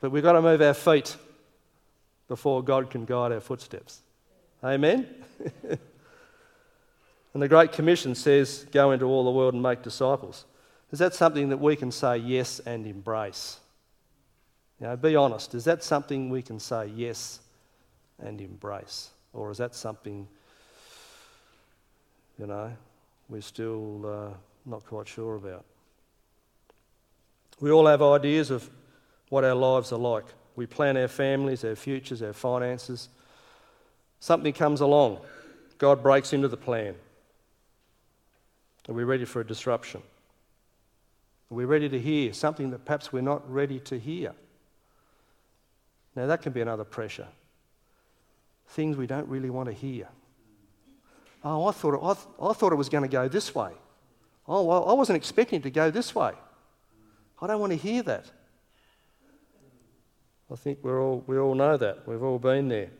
But 0.01 0.11
we've 0.11 0.23
got 0.23 0.33
to 0.33 0.43
move 0.43 0.63
our 0.63 0.75
feet 0.75 1.17
before 2.29 2.63
God 2.63 2.91
can 2.91 3.05
guide 3.05 3.33
our 3.33 3.41
footsteps. 3.41 4.01
Amen? 4.65 5.07
And 7.33 7.43
the 7.43 7.49
Great 7.49 7.73
Commission 7.73 8.15
says, 8.15 8.67
Go 8.73 8.91
into 8.91 9.07
all 9.07 9.25
the 9.25 9.31
world 9.31 9.55
and 9.55 9.63
make 9.63 9.83
disciples. 9.83 10.45
Is 10.91 10.99
that 10.99 11.15
something 11.15 11.51
that 11.51 11.59
we 11.59 11.77
can 11.77 11.93
say 11.93 12.17
yes 12.17 12.61
and 12.61 12.87
embrace? 12.87 13.59
Know, 14.81 14.97
be 14.97 15.15
honest. 15.15 15.55
Is 15.55 15.65
that 15.65 15.85
something 15.85 16.31
we 16.31 16.43
can 16.43 16.59
say 16.59 16.87
yes 16.87 17.41
and 18.19 18.41
embrace? 18.41 19.11
Or 19.33 19.51
is 19.51 19.59
that 19.59 19.75
something, 19.75 20.27
you 22.39 22.47
know, 22.47 22.73
we're 23.29 23.43
still 23.43 24.07
uh, 24.07 24.35
not 24.67 24.85
quite 24.85 25.09
sure 25.09 25.37
about? 25.37 25.65
We 27.61 27.71
all 27.71 27.87
have 27.87 28.03
ideas 28.03 28.51
of 28.51 28.69
what 29.29 29.45
our 29.45 29.55
lives 29.55 29.93
are 29.93 29.99
like. 29.99 30.25
We 30.57 30.67
plan 30.67 30.97
our 30.97 31.09
families, 31.09 31.65
our 31.65 31.77
futures, 31.77 32.23
our 32.23 32.33
finances. 32.33 33.09
Something 34.19 34.53
comes 34.53 34.81
along, 34.81 35.21
God 35.79 36.03
breaks 36.03 36.33
into 36.33 36.49
the 36.49 36.57
plan. 36.57 36.95
Are 38.89 38.93
we 38.93 39.05
ready 39.05 39.25
for 39.25 39.41
a 39.41 39.47
disruption? 39.47 40.03
Are 41.51 41.55
we 41.55 41.65
ready 41.65 41.89
to 41.89 41.99
hear 41.99 42.33
something 42.33 42.71
that 42.71 42.85
perhaps 42.85 43.13
we're 43.13 43.23
not 43.23 43.51
ready 43.51 43.79
to 43.81 43.99
hear? 43.99 44.33
Now, 46.17 46.27
that 46.27 46.43
can 46.43 46.53
be 46.53 46.61
another 46.61 46.85
pressure. 46.85 47.29
Things 48.69 48.97
we 48.97 49.07
don't 49.07 49.29
really 49.29 49.51
want 49.51 49.69
to 49.69 49.73
hear. 49.73 50.09
Oh, 51.43 51.67
I 51.67 51.73
thought 51.73 51.95
I, 52.03 52.15
th- 52.15 52.27
I 52.43 52.53
thought 52.53 52.73
it 52.73 52.77
was 52.77 52.89
going 52.89 53.03
to 53.03 53.09
go 53.09 53.29
this 53.29 53.55
way. 53.55 53.73
Oh, 54.53 54.65
well, 54.65 54.89
I 54.89 54.95
wasn't 54.95 55.17
expecting 55.17 55.63
to 55.63 55.71
go 55.71 55.93
this 55.93 56.13
way. 56.13 56.33
I 57.41 57.47
don't 57.47 57.61
want 57.61 57.71
to 57.71 57.79
hear 57.79 58.03
that. 58.03 58.25
I 60.53 60.57
think 60.57 60.81
we're 60.83 61.01
all, 61.01 61.23
we 61.29 61.39
all 61.39 61.55
know 61.55 61.77
that. 61.77 62.07
We've 62.09 62.23
all 62.25 62.41
been 62.41 62.67
there. 62.67 62.91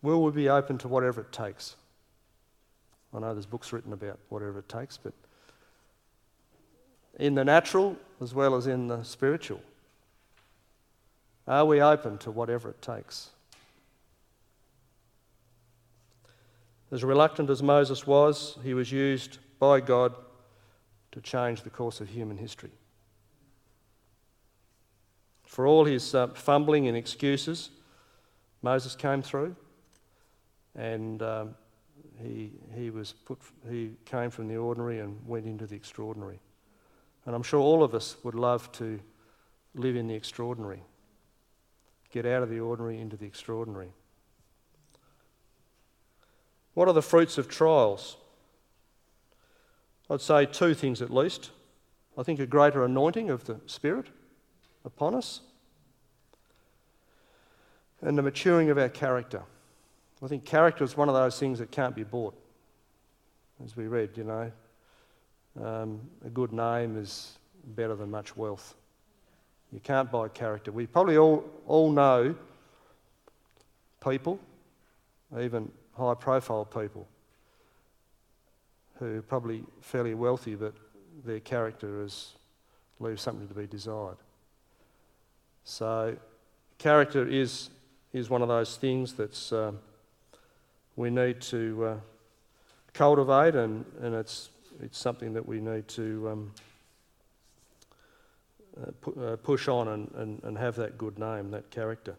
Will 0.00 0.22
we 0.22 0.30
be 0.30 0.48
open 0.48 0.78
to 0.78 0.88
whatever 0.88 1.20
it 1.20 1.30
takes? 1.30 1.76
I 3.12 3.18
know 3.18 3.34
there's 3.34 3.44
books 3.44 3.70
written 3.70 3.92
about 3.92 4.18
whatever 4.30 4.60
it 4.60 4.68
takes, 4.70 4.96
but 4.96 5.12
in 7.18 7.34
the 7.34 7.44
natural 7.44 7.98
as 8.22 8.32
well 8.32 8.54
as 8.54 8.66
in 8.66 8.88
the 8.88 9.02
spiritual, 9.02 9.60
are 11.46 11.66
we 11.66 11.82
open 11.82 12.16
to 12.18 12.30
whatever 12.30 12.70
it 12.70 12.80
takes? 12.80 13.28
As 16.90 17.04
reluctant 17.04 17.50
as 17.50 17.62
Moses 17.62 18.06
was, 18.06 18.56
he 18.64 18.72
was 18.72 18.90
used 18.90 19.36
by 19.60 19.78
God 19.78 20.16
to 21.12 21.20
change 21.20 21.62
the 21.62 21.70
course 21.70 22.00
of 22.00 22.08
human 22.08 22.38
history. 22.38 22.72
For 25.44 25.66
all 25.66 25.84
his 25.84 26.14
uh, 26.14 26.28
fumbling 26.28 26.88
and 26.88 26.96
excuses, 26.96 27.70
Moses 28.62 28.96
came 28.96 29.22
through 29.22 29.54
and 30.74 31.22
um, 31.22 31.54
he, 32.22 32.52
he, 32.74 32.90
was 32.90 33.12
put, 33.12 33.38
he 33.68 33.92
came 34.04 34.30
from 34.30 34.48
the 34.48 34.56
ordinary 34.56 35.00
and 35.00 35.18
went 35.26 35.46
into 35.46 35.66
the 35.66 35.76
extraordinary. 35.76 36.40
And 37.26 37.34
I'm 37.34 37.42
sure 37.42 37.60
all 37.60 37.82
of 37.82 37.94
us 37.94 38.16
would 38.22 38.34
love 38.34 38.70
to 38.72 38.98
live 39.74 39.96
in 39.96 40.06
the 40.06 40.14
extraordinary, 40.14 40.82
get 42.10 42.26
out 42.26 42.42
of 42.42 42.48
the 42.48 42.60
ordinary 42.60 42.98
into 42.98 43.16
the 43.16 43.26
extraordinary. 43.26 43.92
What 46.74 46.88
are 46.88 46.94
the 46.94 47.02
fruits 47.02 47.36
of 47.36 47.48
trials? 47.48 48.16
I'd 50.10 50.20
say 50.20 50.44
two 50.44 50.74
things 50.74 51.00
at 51.00 51.10
least. 51.10 51.50
I 52.18 52.24
think 52.24 52.40
a 52.40 52.46
greater 52.46 52.84
anointing 52.84 53.30
of 53.30 53.44
the 53.44 53.60
Spirit 53.66 54.06
upon 54.84 55.14
us 55.14 55.40
and 58.02 58.18
the 58.18 58.22
maturing 58.22 58.70
of 58.70 58.78
our 58.78 58.88
character. 58.88 59.42
I 60.22 60.26
think 60.26 60.44
character 60.44 60.84
is 60.84 60.96
one 60.96 61.08
of 61.08 61.14
those 61.14 61.38
things 61.38 61.60
that 61.60 61.70
can't 61.70 61.94
be 61.94 62.02
bought. 62.02 62.34
As 63.64 63.76
we 63.76 63.86
read, 63.86 64.10
you 64.16 64.24
know, 64.24 64.52
um, 65.62 66.00
a 66.24 66.28
good 66.28 66.52
name 66.52 66.96
is 66.96 67.38
better 67.76 67.94
than 67.94 68.10
much 68.10 68.36
wealth. 68.36 68.74
You 69.72 69.80
can't 69.80 70.10
buy 70.10 70.28
character. 70.28 70.72
We 70.72 70.86
probably 70.86 71.16
all, 71.16 71.44
all 71.66 71.90
know 71.90 72.34
people, 74.02 74.40
even 75.38 75.70
high 75.96 76.14
profile 76.14 76.64
people, 76.64 77.06
who 79.00 79.18
are 79.18 79.22
probably 79.22 79.64
fairly 79.80 80.14
wealthy, 80.14 80.54
but 80.54 80.74
their 81.24 81.40
character 81.40 82.04
is, 82.04 82.34
leaves 83.00 83.22
something 83.22 83.48
to 83.48 83.54
be 83.54 83.66
desired. 83.66 84.18
So, 85.64 86.16
character 86.78 87.26
is, 87.26 87.70
is 88.12 88.30
one 88.30 88.42
of 88.42 88.48
those 88.48 88.76
things 88.76 89.14
that's. 89.14 89.52
Um, 89.52 89.80
we 90.96 91.08
need 91.08 91.40
to 91.40 91.84
uh, 91.84 91.96
cultivate, 92.92 93.54
and, 93.54 93.86
and 94.02 94.14
it's, 94.14 94.50
it's 94.82 94.98
something 94.98 95.32
that 95.32 95.46
we 95.46 95.58
need 95.58 95.88
to 95.88 96.28
um, 96.28 96.52
uh, 98.78 98.90
pu- 99.00 99.24
uh, 99.24 99.36
push 99.36 99.66
on 99.66 99.88
and, 99.88 100.10
and, 100.16 100.42
and 100.44 100.58
have 100.58 100.76
that 100.76 100.98
good 100.98 101.18
name, 101.18 101.50
that 101.52 101.70
character. 101.70 102.16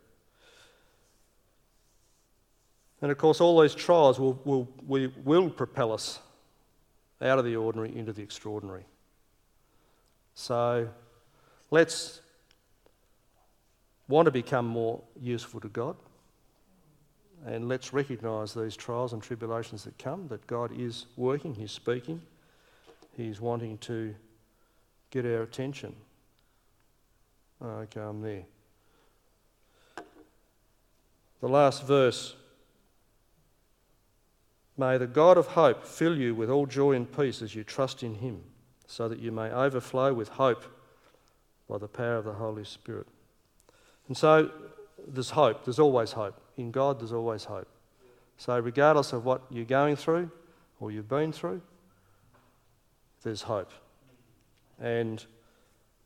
And 3.03 3.11
of 3.11 3.19
course, 3.19 3.39
all 3.39 3.61
these 3.61 3.75
trials 3.75 4.19
will, 4.19 4.39
will, 4.45 4.67
will, 4.87 5.11
will 5.23 5.49
propel 5.49 5.91
us 5.91 6.19
out 7.21 7.39
of 7.39 7.45
the 7.45 7.55
ordinary 7.55 7.95
into 7.95 8.13
the 8.13 8.21
extraordinary. 8.21 8.85
So 10.33 10.89
let's 11.69 12.21
want 14.07 14.25
to 14.25 14.31
become 14.31 14.65
more 14.65 15.01
useful 15.19 15.59
to 15.59 15.69
God 15.69 15.95
and 17.45 17.67
let's 17.67 17.91
recognise 17.93 18.53
these 18.53 18.75
trials 18.75 19.13
and 19.13 19.21
tribulations 19.21 19.83
that 19.85 19.97
come, 19.97 20.27
that 20.27 20.45
God 20.45 20.71
is 20.77 21.07
working, 21.15 21.55
He's 21.55 21.71
speaking, 21.71 22.21
He's 23.17 23.41
wanting 23.41 23.77
to 23.79 24.13
get 25.09 25.25
our 25.25 25.41
attention. 25.41 25.95
Okay, 27.63 27.99
I'm 27.99 28.21
there. 28.21 28.43
The 31.41 31.47
last 31.47 31.85
verse. 31.85 32.35
May 34.77 34.97
the 34.97 35.07
God 35.07 35.37
of 35.37 35.47
hope 35.47 35.85
fill 35.85 36.17
you 36.17 36.33
with 36.33 36.49
all 36.49 36.65
joy 36.65 36.93
and 36.93 37.11
peace 37.11 37.41
as 37.41 37.55
you 37.55 37.63
trust 37.63 38.03
in 38.03 38.15
Him, 38.15 38.41
so 38.87 39.07
that 39.07 39.19
you 39.19 39.31
may 39.31 39.49
overflow 39.51 40.13
with 40.13 40.29
hope 40.29 40.63
by 41.69 41.77
the 41.77 41.87
power 41.87 42.17
of 42.17 42.25
the 42.25 42.33
Holy 42.33 42.63
Spirit. 42.63 43.07
And 44.07 44.17
so 44.17 44.51
there's 45.07 45.29
hope, 45.31 45.65
there's 45.65 45.79
always 45.79 46.11
hope. 46.11 46.39
In 46.57 46.71
God, 46.71 46.99
there's 46.99 47.13
always 47.13 47.45
hope. 47.45 47.67
So, 48.37 48.57
regardless 48.59 49.13
of 49.13 49.23
what 49.23 49.43
you're 49.49 49.65
going 49.65 49.95
through 49.95 50.31
or 50.79 50.91
you've 50.91 51.07
been 51.07 51.31
through, 51.31 51.61
there's 53.23 53.43
hope. 53.43 53.71
And 54.79 55.23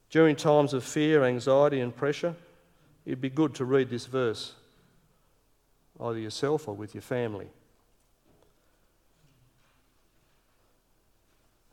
during 0.10 0.36
times 0.36 0.73
of 0.73 0.84
fear, 0.84 1.23
anxiety, 1.23 1.80
and 1.80 1.95
pressure, 1.95 2.36
it'd 3.06 3.21
be 3.21 3.30
good 3.30 3.56
to 3.56 3.65
read 3.65 3.89
this 3.89 4.06
verse, 4.06 4.54
either 5.99 6.19
yourself 6.19 6.67
or 6.67 6.75
with 6.75 6.93
your 6.93 7.01
family. 7.01 7.47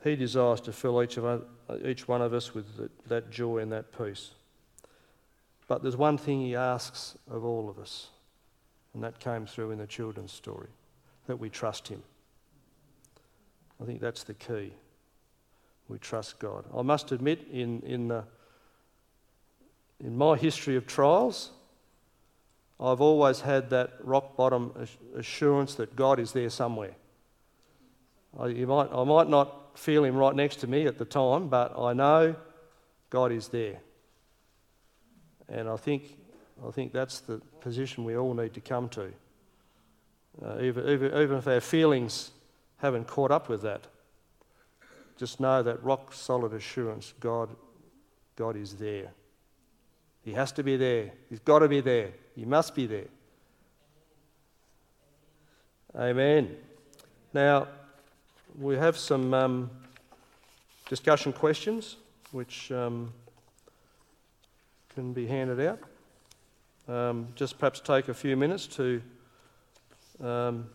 He 0.02 0.16
desires 0.16 0.60
to 0.62 0.72
fill 0.72 1.02
each, 1.02 1.16
of, 1.16 1.44
each 1.84 2.08
one 2.08 2.22
of 2.22 2.34
us 2.34 2.54
with 2.54 2.90
that 3.06 3.30
joy 3.30 3.58
and 3.58 3.70
that 3.72 3.96
peace. 3.96 4.32
But 5.68 5.82
there's 5.82 5.96
one 5.96 6.18
thing 6.18 6.40
he 6.40 6.56
asks 6.56 7.16
of 7.30 7.44
all 7.44 7.70
of 7.70 7.78
us, 7.78 8.08
and 8.94 9.02
that 9.04 9.20
came 9.20 9.46
through 9.46 9.70
in 9.70 9.78
the 9.78 9.86
children's 9.86 10.32
story 10.32 10.68
that 11.26 11.36
we 11.36 11.48
trust 11.48 11.88
him. 11.88 12.02
I 13.80 13.84
think 13.84 14.00
that's 14.00 14.24
the 14.24 14.34
key. 14.34 14.72
We 15.88 15.98
trust 15.98 16.38
God. 16.38 16.64
I 16.76 16.82
must 16.82 17.12
admit, 17.12 17.46
in, 17.50 17.80
in, 17.82 18.08
the, 18.08 18.24
in 20.00 20.16
my 20.16 20.36
history 20.36 20.76
of 20.76 20.86
trials, 20.86 21.50
I've 22.80 23.00
always 23.00 23.40
had 23.40 23.70
that 23.70 23.92
rock 24.02 24.36
bottom 24.36 24.72
assurance 25.16 25.76
that 25.76 25.94
God 25.94 26.18
is 26.18 26.32
there 26.32 26.50
somewhere. 26.50 26.96
I, 28.38 28.48
might, 28.48 28.88
I 28.92 29.04
might 29.04 29.28
not 29.28 29.61
feel 29.74 30.04
him 30.04 30.16
right 30.16 30.34
next 30.34 30.56
to 30.56 30.66
me 30.66 30.86
at 30.86 30.98
the 30.98 31.04
time, 31.04 31.48
but 31.48 31.78
I 31.78 31.92
know 31.92 32.34
God 33.10 33.32
is 33.32 33.48
there. 33.48 33.80
And 35.48 35.68
I 35.68 35.76
think, 35.76 36.16
I 36.66 36.70
think 36.70 36.92
that's 36.92 37.20
the 37.20 37.40
position 37.60 38.04
we 38.04 38.16
all 38.16 38.34
need 38.34 38.54
to 38.54 38.60
come 38.60 38.88
to. 38.90 39.12
Uh, 40.42 40.60
even, 40.60 40.88
even, 40.88 41.06
even 41.14 41.36
if 41.36 41.46
our 41.46 41.60
feelings 41.60 42.30
haven't 42.78 43.06
caught 43.06 43.30
up 43.30 43.48
with 43.48 43.62
that, 43.62 43.86
just 45.16 45.40
know 45.40 45.62
that 45.62 45.82
rock 45.84 46.12
solid 46.12 46.52
assurance 46.52 47.12
God, 47.20 47.50
God 48.36 48.56
is 48.56 48.74
there. 48.74 49.12
He 50.22 50.32
has 50.32 50.52
to 50.52 50.62
be 50.62 50.76
there. 50.76 51.12
He's 51.28 51.40
got 51.40 51.60
to 51.60 51.68
be 51.68 51.80
there. 51.80 52.12
He 52.34 52.44
must 52.44 52.74
be 52.74 52.86
there. 52.86 53.08
Amen. 55.94 56.56
Now, 57.34 57.68
we 58.58 58.76
have 58.76 58.96
some 58.96 59.32
um, 59.32 59.70
discussion 60.88 61.32
questions 61.32 61.96
which 62.32 62.70
um, 62.72 63.12
can 64.94 65.12
be 65.12 65.26
handed 65.26 65.60
out. 65.60 65.78
Um, 66.88 67.28
just 67.34 67.58
perhaps 67.58 67.80
take 67.80 68.08
a 68.08 68.14
few 68.14 68.36
minutes 68.36 68.66
to 68.68 69.02
um, 70.22 70.66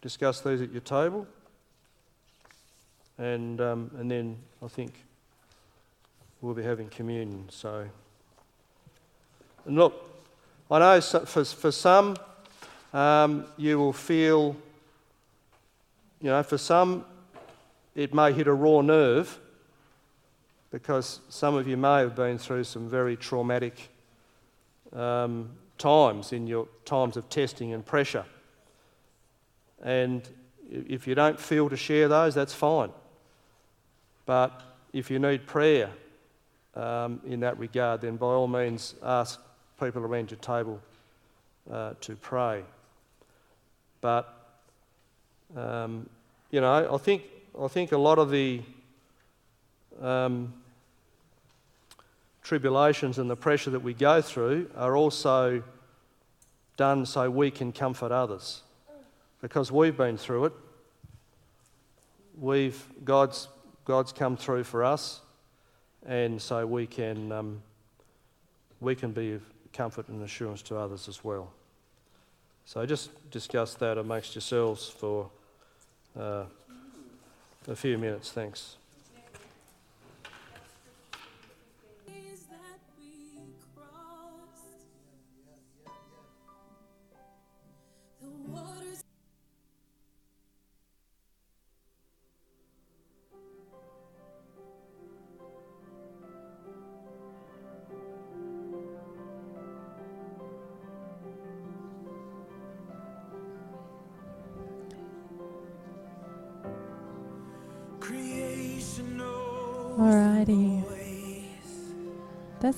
discuss 0.00 0.40
these 0.40 0.60
at 0.60 0.72
your 0.72 0.80
table. 0.80 1.26
And, 3.18 3.60
um, 3.60 3.90
and 3.98 4.10
then 4.10 4.36
I 4.62 4.68
think 4.68 4.92
we'll 6.40 6.54
be 6.54 6.62
having 6.62 6.88
communion. 6.88 7.46
So, 7.50 7.86
and 9.64 9.76
look, 9.76 9.94
I 10.70 10.78
know 10.78 11.00
for, 11.00 11.44
for 11.44 11.70
some 11.70 12.16
um, 12.92 13.46
you 13.56 13.78
will 13.78 13.92
feel, 13.92 14.56
you 16.20 16.30
know, 16.30 16.42
for 16.42 16.58
some 16.58 17.04
it 17.94 18.14
may 18.14 18.32
hit 18.32 18.46
a 18.46 18.52
raw 18.52 18.80
nerve 18.80 19.38
because 20.70 21.20
some 21.28 21.54
of 21.54 21.68
you 21.68 21.76
may 21.76 21.98
have 21.98 22.14
been 22.14 22.38
through 22.38 22.64
some 22.64 22.88
very 22.88 23.16
traumatic 23.16 23.90
um, 24.92 25.50
times 25.78 26.32
in 26.32 26.46
your 26.46 26.66
times 26.84 27.16
of 27.16 27.28
testing 27.28 27.72
and 27.72 27.84
pressure. 27.84 28.24
And 29.82 30.26
if 30.70 31.06
you 31.06 31.14
don't 31.14 31.38
feel 31.38 31.68
to 31.68 31.76
share 31.76 32.08
those, 32.08 32.34
that's 32.34 32.54
fine. 32.54 32.90
But 34.24 34.62
if 34.92 35.10
you 35.10 35.18
need 35.18 35.46
prayer 35.46 35.90
um, 36.74 37.20
in 37.26 37.40
that 37.40 37.58
regard, 37.58 38.00
then 38.00 38.16
by 38.16 38.26
all 38.26 38.48
means 38.48 38.94
ask 39.02 39.40
people 39.78 40.02
around 40.02 40.30
your 40.30 40.38
table 40.38 40.80
uh, 41.70 41.94
to 42.00 42.16
pray. 42.16 42.62
But, 44.00 44.32
um, 45.56 46.08
you 46.50 46.60
know, 46.60 46.94
I 46.94 46.98
think, 46.98 47.22
I 47.60 47.68
think 47.68 47.92
a 47.92 47.98
lot 47.98 48.18
of 48.18 48.30
the 48.30 48.62
um, 50.00 50.54
tribulations 52.42 53.18
and 53.18 53.28
the 53.28 53.36
pressure 53.36 53.70
that 53.70 53.80
we 53.80 53.92
go 53.92 54.22
through 54.22 54.70
are 54.74 54.96
also 54.96 55.62
done 56.78 57.04
so 57.04 57.30
we 57.30 57.50
can 57.50 57.70
comfort 57.70 58.10
others. 58.10 58.62
Because 59.42 59.70
we've 59.70 59.96
been 59.96 60.16
through 60.16 60.46
it. 60.46 60.52
We've, 62.38 62.82
God's, 63.04 63.48
God's 63.84 64.12
come 64.12 64.36
through 64.38 64.64
for 64.64 64.82
us, 64.82 65.20
and 66.06 66.40
so 66.40 66.66
we 66.66 66.86
can, 66.86 67.30
um, 67.32 67.62
we 68.80 68.94
can 68.94 69.12
be 69.12 69.32
of 69.34 69.42
comfort 69.74 70.08
and 70.08 70.22
assurance 70.22 70.62
to 70.62 70.76
others 70.76 71.06
as 71.06 71.22
well. 71.22 71.52
So 72.64 72.86
just 72.86 73.10
discuss 73.30 73.74
that 73.74 73.98
amongst 73.98 74.34
yourselves 74.34 74.88
for 74.88 75.28
uh, 76.18 76.44
a 77.68 77.76
few 77.76 77.98
minutes. 77.98 78.30
Thanks. 78.30 78.76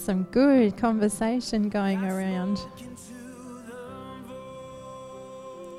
Some 0.04 0.24
good 0.24 0.76
conversation 0.76 1.70
going 1.70 2.04
around. 2.04 2.60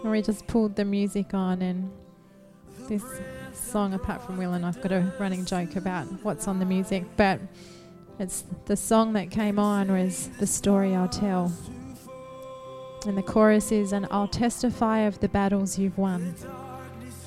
And 0.02 0.12
we 0.12 0.22
just 0.24 0.48
pulled 0.48 0.76
the 0.76 0.84
music 0.84 1.36
on, 1.36 1.62
and 1.62 1.92
this 2.88 3.04
song, 3.54 3.94
apart 3.94 4.24
from 4.24 4.38
Will 4.38 4.54
and 4.54 4.66
I've 4.66 4.82
got 4.82 4.92
a 4.92 5.14
running 5.20 5.46
joke 5.46 5.76
about 5.76 6.06
what's 6.24 6.48
on 6.48 6.58
the 6.58 6.66
music, 6.66 7.04
but 7.18 7.40
it's 8.18 8.44
the 8.66 8.76
song 8.76 9.14
that 9.14 9.30
came 9.30 9.60
on 9.60 9.92
was 9.92 10.30
The 10.40 10.48
Story 10.48 10.96
I'll 10.96 11.08
Tell. 11.08 11.54
And 13.06 13.16
the 13.16 13.24
chorus 13.24 13.72
is, 13.72 13.92
And 13.92 14.08
I'll 14.10 14.28
testify 14.28 15.02
of 15.02 15.20
the 15.20 15.30
battles 15.30 15.78
you've 15.78 16.00
won 16.00 16.34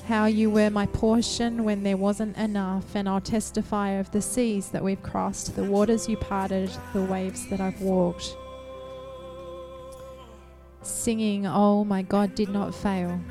how 0.09 0.25
you 0.25 0.49
were 0.49 0.71
my 0.71 0.87
portion 0.87 1.63
when 1.63 1.83
there 1.83 1.95
wasn't 1.95 2.35
enough, 2.35 2.95
and 2.95 3.07
I'll 3.07 3.21
testify 3.21 3.91
of 3.91 4.09
the 4.09 4.23
seas 4.23 4.69
that 4.69 4.83
we've 4.83 5.03
crossed, 5.03 5.55
the 5.55 5.63
waters 5.63 6.09
you 6.09 6.17
parted, 6.17 6.71
the 6.93 7.03
waves 7.03 7.47
that 7.49 7.61
I've 7.61 7.79
walked. 7.79 8.35
Singing, 10.81 11.45
Oh, 11.45 11.83
my 11.83 12.01
God 12.01 12.33
did 12.33 12.49
not 12.49 12.73
fail. 12.73 13.21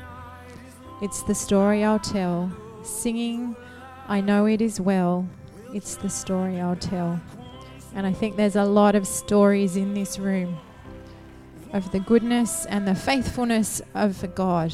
It's 1.01 1.21
the 1.23 1.35
story 1.35 1.83
I'll 1.83 1.99
tell. 1.99 2.49
Singing, 2.83 3.57
I 4.07 4.21
know 4.21 4.45
it 4.45 4.61
is 4.61 4.79
well. 4.79 5.27
It's 5.73 5.97
the 5.97 6.09
story 6.09 6.61
I'll 6.61 6.77
tell. 6.77 7.19
And 7.93 8.07
I 8.07 8.13
think 8.13 8.37
there's 8.37 8.55
a 8.55 8.63
lot 8.63 8.95
of 8.95 9.05
stories 9.05 9.75
in 9.75 9.95
this 9.95 10.17
room 10.17 10.57
of 11.73 11.91
the 11.91 11.99
goodness 11.99 12.65
and 12.67 12.87
the 12.87 12.95
faithfulness 12.95 13.81
of 13.93 14.33
God 14.33 14.73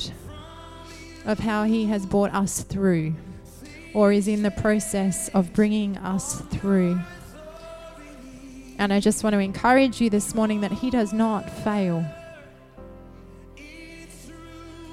of 1.26 1.40
how 1.40 1.64
He 1.64 1.86
has 1.86 2.06
brought 2.06 2.34
us 2.34 2.62
through 2.62 3.16
or 3.94 4.12
is 4.12 4.28
in 4.28 4.44
the 4.44 4.52
process 4.52 5.30
of 5.30 5.54
bringing 5.54 5.98
us 5.98 6.42
through. 6.52 7.00
And 8.78 8.92
I 8.92 9.00
just 9.00 9.24
want 9.24 9.34
to 9.34 9.40
encourage 9.40 10.02
you 10.02 10.10
this 10.10 10.36
morning 10.36 10.62
that 10.62 10.72
He 10.72 10.90
does 10.90 11.14
not 11.14 11.50
fail. 11.50 12.06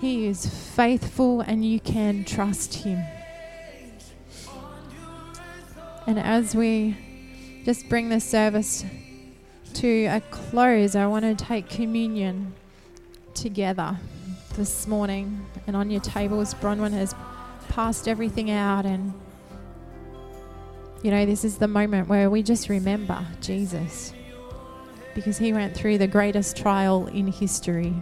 He 0.01 0.27
is 0.27 0.47
faithful 0.47 1.41
and 1.41 1.65
you 1.65 1.81
can 1.81 2.25
trust 2.25 2.75
Him. 2.75 3.05
And 6.07 6.19
as 6.19 6.55
we 6.55 6.97
just 7.65 7.89
bring 7.89 8.09
this 8.09 8.25
service 8.25 8.85
to 9.75 10.07
a 10.07 10.21
close, 10.31 10.97
I 10.97 11.07
want 11.07 11.25
to 11.25 11.45
take 11.45 11.69
communion 11.69 12.55
together 13.35 13.99
this 14.57 14.87
morning. 14.87 15.47
And 15.67 15.77
on 15.77 15.91
your 15.91 16.01
tables, 16.01 16.55
Bronwyn 16.55 16.93
has 16.93 17.15
passed 17.69 18.09
everything 18.09 18.51
out. 18.51 18.85
And, 18.85 19.13
you 21.03 21.11
know, 21.11 21.25
this 21.25 21.45
is 21.45 21.59
the 21.59 21.69
moment 21.69 22.09
where 22.09 22.31
we 22.31 22.43
just 22.43 22.69
remember 22.69 23.27
Jesus 23.41 24.13
because 25.15 25.39
he 25.39 25.53
went 25.53 25.75
through 25.75 25.99
the 25.99 26.07
greatest 26.07 26.57
trial 26.57 27.07
in 27.07 27.27
history, 27.27 27.95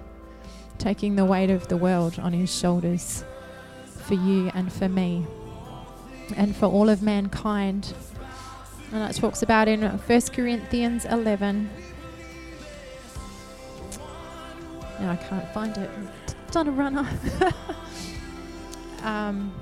taking 0.78 1.16
the 1.16 1.24
weight 1.24 1.50
of 1.50 1.68
the 1.68 1.76
world 1.76 2.18
on 2.18 2.32
his 2.32 2.56
shoulders 2.56 3.24
for 3.84 4.14
you 4.14 4.50
and 4.54 4.72
for 4.72 4.88
me 4.88 5.26
and 6.36 6.54
for 6.54 6.66
all 6.66 6.88
of 6.88 7.02
mankind. 7.02 7.92
And 8.92 9.08
it 9.08 9.16
talks 9.16 9.42
about 9.42 9.68
in 9.68 9.82
1 9.82 10.20
Corinthians 10.32 11.04
11. 11.04 11.70
Now 15.00 15.12
I 15.12 15.16
can't 15.16 15.48
find 15.52 15.76
it. 15.76 15.90
On 16.56 16.66
a 16.66 16.70
runner. 16.72 17.08
um, 19.02 19.52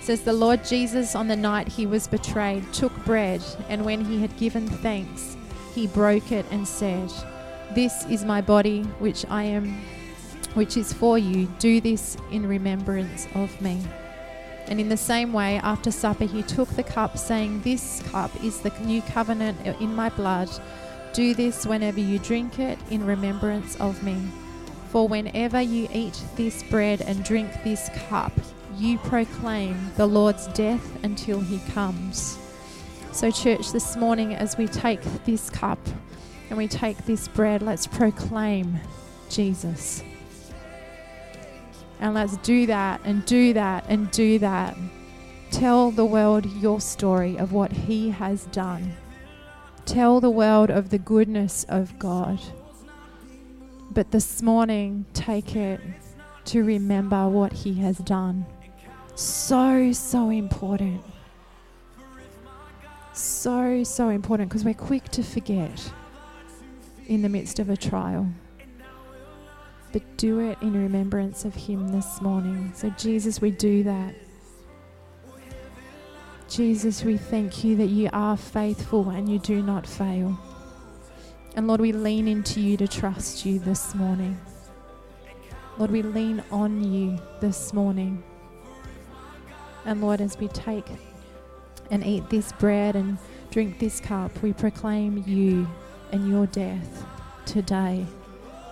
says 0.00 0.22
the 0.22 0.32
Lord 0.32 0.64
Jesus 0.64 1.14
on 1.14 1.28
the 1.28 1.36
night 1.36 1.68
he 1.68 1.86
was 1.86 2.08
betrayed 2.08 2.72
took 2.72 2.92
bread 3.04 3.42
and 3.68 3.84
when 3.84 4.04
he 4.04 4.20
had 4.20 4.36
given 4.36 4.66
thanks 4.66 5.36
he 5.74 5.86
broke 5.86 6.32
it 6.32 6.46
and 6.50 6.66
said 6.66 7.12
this 7.74 8.04
is 8.06 8.24
my 8.24 8.40
body 8.40 8.82
which 8.98 9.24
I 9.30 9.44
am 9.44 9.80
which 10.54 10.76
is 10.76 10.92
for 10.92 11.18
you 11.18 11.46
do 11.58 11.80
this 11.80 12.16
in 12.32 12.46
remembrance 12.48 13.28
of 13.34 13.60
me 13.60 13.80
and 14.68 14.80
in 14.80 14.88
the 14.88 14.96
same 14.96 15.32
way, 15.32 15.56
after 15.58 15.90
supper, 15.90 16.24
he 16.24 16.42
took 16.42 16.68
the 16.70 16.82
cup, 16.82 17.18
saying, 17.18 17.62
This 17.62 18.00
cup 18.04 18.30
is 18.44 18.60
the 18.60 18.70
new 18.80 19.02
covenant 19.02 19.58
in 19.80 19.94
my 19.94 20.08
blood. 20.08 20.48
Do 21.12 21.34
this 21.34 21.66
whenever 21.66 22.00
you 22.00 22.18
drink 22.18 22.58
it 22.58 22.78
in 22.88 23.04
remembrance 23.04 23.76
of 23.76 24.02
me. 24.02 24.16
For 24.92 25.08
whenever 25.08 25.58
you 25.58 25.88
eat 25.90 26.22
this 26.36 26.62
bread 26.64 27.00
and 27.00 27.24
drink 27.24 27.50
this 27.64 27.88
cup, 28.10 28.30
you 28.76 28.98
proclaim 28.98 29.90
the 29.96 30.04
Lord's 30.04 30.48
death 30.48 31.02
until 31.02 31.40
he 31.40 31.60
comes. 31.72 32.38
So, 33.10 33.30
church, 33.30 33.72
this 33.72 33.96
morning, 33.96 34.34
as 34.34 34.58
we 34.58 34.68
take 34.68 35.00
this 35.24 35.48
cup 35.48 35.78
and 36.50 36.58
we 36.58 36.68
take 36.68 37.06
this 37.06 37.26
bread, 37.26 37.62
let's 37.62 37.86
proclaim 37.86 38.80
Jesus. 39.30 40.04
And 41.98 42.12
let's 42.12 42.36
do 42.38 42.66
that 42.66 43.00
and 43.06 43.24
do 43.24 43.54
that 43.54 43.86
and 43.88 44.10
do 44.10 44.38
that. 44.40 44.76
Tell 45.50 45.90
the 45.90 46.04
world 46.04 46.44
your 46.44 46.82
story 46.82 47.38
of 47.38 47.52
what 47.52 47.72
He 47.72 48.10
has 48.10 48.44
done. 48.44 48.92
Tell 49.86 50.20
the 50.20 50.28
world 50.28 50.68
of 50.70 50.90
the 50.90 50.98
goodness 50.98 51.64
of 51.70 51.98
God. 51.98 52.38
But 53.92 54.10
this 54.10 54.40
morning, 54.42 55.04
take 55.12 55.54
it 55.54 55.80
to 56.46 56.64
remember 56.64 57.28
what 57.28 57.52
He 57.52 57.74
has 57.74 57.98
done. 57.98 58.46
So, 59.14 59.92
so 59.92 60.30
important. 60.30 61.02
So, 63.12 63.84
so 63.84 64.08
important 64.08 64.48
because 64.48 64.64
we're 64.64 64.74
quick 64.74 65.10
to 65.10 65.22
forget 65.22 65.92
in 67.06 67.22
the 67.22 67.28
midst 67.28 67.58
of 67.58 67.68
a 67.68 67.76
trial 67.76 68.28
but 69.92 70.16
do 70.16 70.40
it 70.40 70.58
in 70.62 70.72
remembrance 70.72 71.44
of 71.44 71.54
Him 71.54 71.88
this 71.88 72.20
morning. 72.20 72.72
So, 72.74 72.90
Jesus, 72.90 73.40
we 73.40 73.50
do 73.50 73.82
that. 73.84 74.14
Jesus, 76.48 77.04
we 77.04 77.16
thank 77.16 77.62
you 77.62 77.76
that 77.76 77.86
you 77.86 78.08
are 78.12 78.36
faithful 78.36 79.10
and 79.10 79.28
you 79.28 79.38
do 79.38 79.62
not 79.62 79.86
fail. 79.86 80.38
And 81.54 81.68
Lord, 81.68 81.80
we 81.82 81.92
lean 81.92 82.28
into 82.28 82.60
you 82.60 82.78
to 82.78 82.88
trust 82.88 83.44
you 83.44 83.58
this 83.58 83.94
morning. 83.94 84.40
Lord, 85.76 85.90
we 85.90 86.00
lean 86.00 86.42
on 86.50 86.82
you 86.82 87.18
this 87.40 87.74
morning. 87.74 88.22
And 89.84 90.00
Lord, 90.00 90.22
as 90.22 90.38
we 90.38 90.48
take 90.48 90.86
and 91.90 92.04
eat 92.04 92.30
this 92.30 92.52
bread 92.52 92.96
and 92.96 93.18
drink 93.50 93.78
this 93.78 94.00
cup, 94.00 94.42
we 94.42 94.54
proclaim 94.54 95.24
you 95.26 95.68
and 96.10 96.26
your 96.28 96.46
death 96.46 97.04
today. 97.44 98.06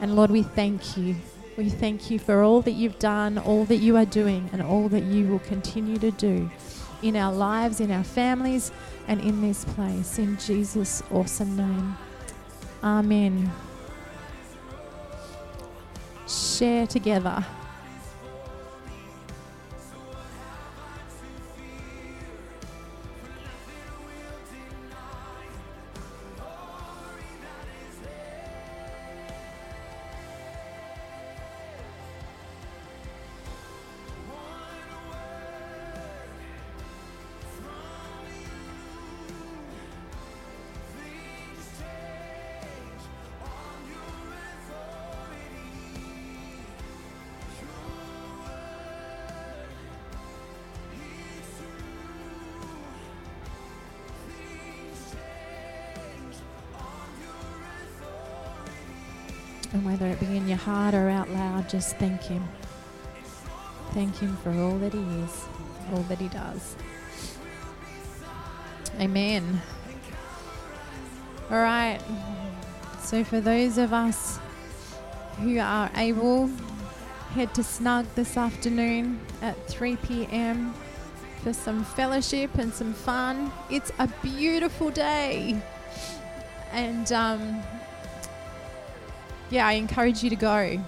And 0.00 0.16
Lord, 0.16 0.30
we 0.30 0.42
thank 0.42 0.96
you. 0.96 1.16
We 1.58 1.68
thank 1.68 2.10
you 2.10 2.18
for 2.18 2.42
all 2.42 2.62
that 2.62 2.72
you've 2.72 2.98
done, 2.98 3.36
all 3.36 3.66
that 3.66 3.76
you 3.76 3.98
are 3.98 4.06
doing, 4.06 4.48
and 4.54 4.62
all 4.62 4.88
that 4.88 5.02
you 5.02 5.26
will 5.26 5.40
continue 5.40 5.98
to 5.98 6.10
do 6.12 6.50
in 7.02 7.16
our 7.16 7.32
lives, 7.32 7.80
in 7.80 7.90
our 7.90 8.04
families, 8.04 8.72
and 9.06 9.20
in 9.20 9.42
this 9.42 9.66
place. 9.66 10.18
In 10.18 10.38
Jesus' 10.38 11.02
awesome 11.10 11.56
name. 11.56 11.96
Amen. 12.82 13.50
Share 16.26 16.86
together. 16.86 17.44
And 59.72 59.84
whether 59.84 60.06
it 60.06 60.18
be 60.18 60.36
in 60.36 60.48
your 60.48 60.58
heart 60.58 60.94
or 60.94 61.08
out 61.08 61.30
loud, 61.30 61.68
just 61.68 61.96
thank 61.96 62.22
Him. 62.22 62.42
Thank 63.92 64.18
Him 64.18 64.36
for 64.38 64.50
all 64.50 64.78
that 64.78 64.92
He 64.92 65.00
is, 65.00 65.44
all 65.92 66.02
that 66.02 66.18
He 66.18 66.28
does. 66.28 66.76
Amen. 68.98 69.62
All 71.50 71.58
right. 71.58 72.00
So, 73.02 73.24
for 73.24 73.40
those 73.40 73.78
of 73.78 73.92
us 73.92 74.38
who 75.38 75.58
are 75.58 75.90
able, 75.96 76.50
head 77.34 77.54
to 77.54 77.62
Snug 77.62 78.06
this 78.14 78.36
afternoon 78.36 79.20
at 79.40 79.56
3 79.68 79.96
p.m. 79.96 80.74
for 81.42 81.52
some 81.52 81.84
fellowship 81.84 82.56
and 82.58 82.74
some 82.74 82.92
fun. 82.92 83.52
It's 83.70 83.92
a 83.98 84.08
beautiful 84.22 84.90
day. 84.90 85.60
And 86.72 87.10
um, 87.12 87.62
yeah, 89.50 89.66
I 89.66 89.72
encourage 89.72 90.22
you 90.22 90.30
to 90.30 90.36
go. 90.36 90.80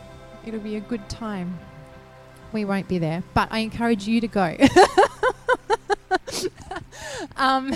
It'll 0.47 0.61
be 0.61 0.77
a 0.77 0.81
good 0.81 1.07
time. 1.09 1.59
We 2.53 2.65
won't 2.65 2.89
be 2.89 2.99
there, 2.99 3.23
but 3.35 3.49
I 3.51 3.59
encourage 3.59 4.07
you 4.07 4.21
to 4.21 4.29
go. 4.29 4.57
um, 7.37 7.75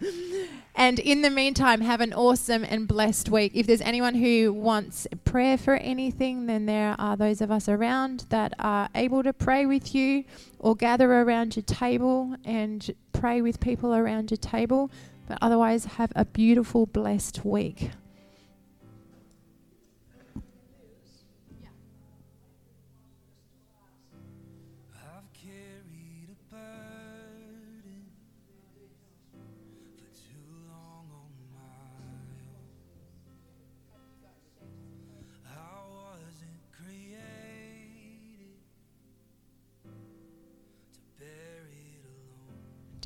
and 0.74 0.98
in 0.98 1.22
the 1.22 1.30
meantime, 1.30 1.80
have 1.82 2.00
an 2.00 2.12
awesome 2.14 2.64
and 2.64 2.88
blessed 2.88 3.28
week. 3.28 3.52
If 3.54 3.66
there's 3.66 3.80
anyone 3.80 4.14
who 4.14 4.52
wants 4.52 5.06
prayer 5.24 5.58
for 5.58 5.74
anything, 5.74 6.46
then 6.46 6.66
there 6.66 6.96
are 6.98 7.16
those 7.16 7.40
of 7.40 7.50
us 7.50 7.68
around 7.68 8.26
that 8.30 8.54
are 8.58 8.88
able 8.94 9.22
to 9.22 9.32
pray 9.32 9.66
with 9.66 9.94
you 9.94 10.24
or 10.58 10.74
gather 10.74 11.12
around 11.12 11.56
your 11.56 11.64
table 11.64 12.34
and 12.44 12.94
pray 13.12 13.42
with 13.42 13.60
people 13.60 13.94
around 13.94 14.30
your 14.30 14.38
table. 14.38 14.90
But 15.26 15.38
otherwise, 15.42 15.84
have 15.84 16.12
a 16.16 16.24
beautiful, 16.24 16.86
blessed 16.86 17.44
week. 17.44 17.90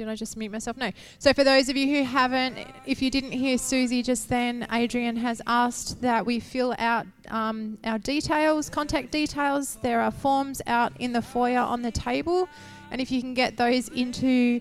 Did 0.05 0.11
I 0.11 0.17
just 0.17 0.37
mute 0.37 0.53
myself? 0.53 0.77
No. 0.77 0.91
So, 1.19 1.33
for 1.33 1.45
those 1.45 1.69
of 1.69 1.77
you 1.77 1.97
who 1.97 2.05
haven't, 2.05 2.59
if 2.87 3.01
you 3.01 3.11
didn't 3.11 3.33
hear 3.33 3.59
Susie 3.59 4.03
just 4.03 4.29
then, 4.29 4.67
Adrian 4.73 5.17
has 5.17 5.41
asked 5.47 6.01
that 6.03 6.27
we 6.27 6.41
fill 6.41 6.75
out 6.79 7.07
um, 7.29 7.79
our 7.85 7.99
details, 7.99 8.69
contact 8.69 9.11
details. 9.11 9.77
There 9.83 10.01
are 10.01 10.11
forms 10.11 10.61
out 10.67 10.93
in 10.99 11.13
the 11.13 11.23
foyer 11.23 11.61
on 11.61 11.83
the 11.83 11.93
table, 11.93 12.49
and 12.91 13.01
if 13.01 13.11
you 13.11 13.21
can 13.21 13.35
get 13.35 13.57
those 13.57 13.89
into 13.89 14.61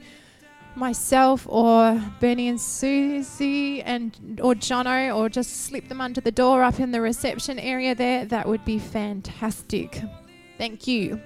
myself 0.76 1.46
or 1.50 2.02
Bernie 2.20 2.48
and 2.48 2.60
Susie 2.60 3.82
and 3.82 4.40
or 4.42 4.56
Jono 4.56 5.16
or 5.16 5.28
just 5.28 5.66
slip 5.66 5.90
them 5.90 6.00
under 6.00 6.22
the 6.22 6.32
door 6.32 6.64
up 6.64 6.80
in 6.80 6.92
the 6.92 7.02
reception 7.02 7.60
area 7.60 7.94
there, 7.96 8.26
that 8.26 8.48
would 8.48 8.64
be 8.64 8.80
fantastic. 8.80 10.02
Thank 10.58 10.88
you. 10.88 11.22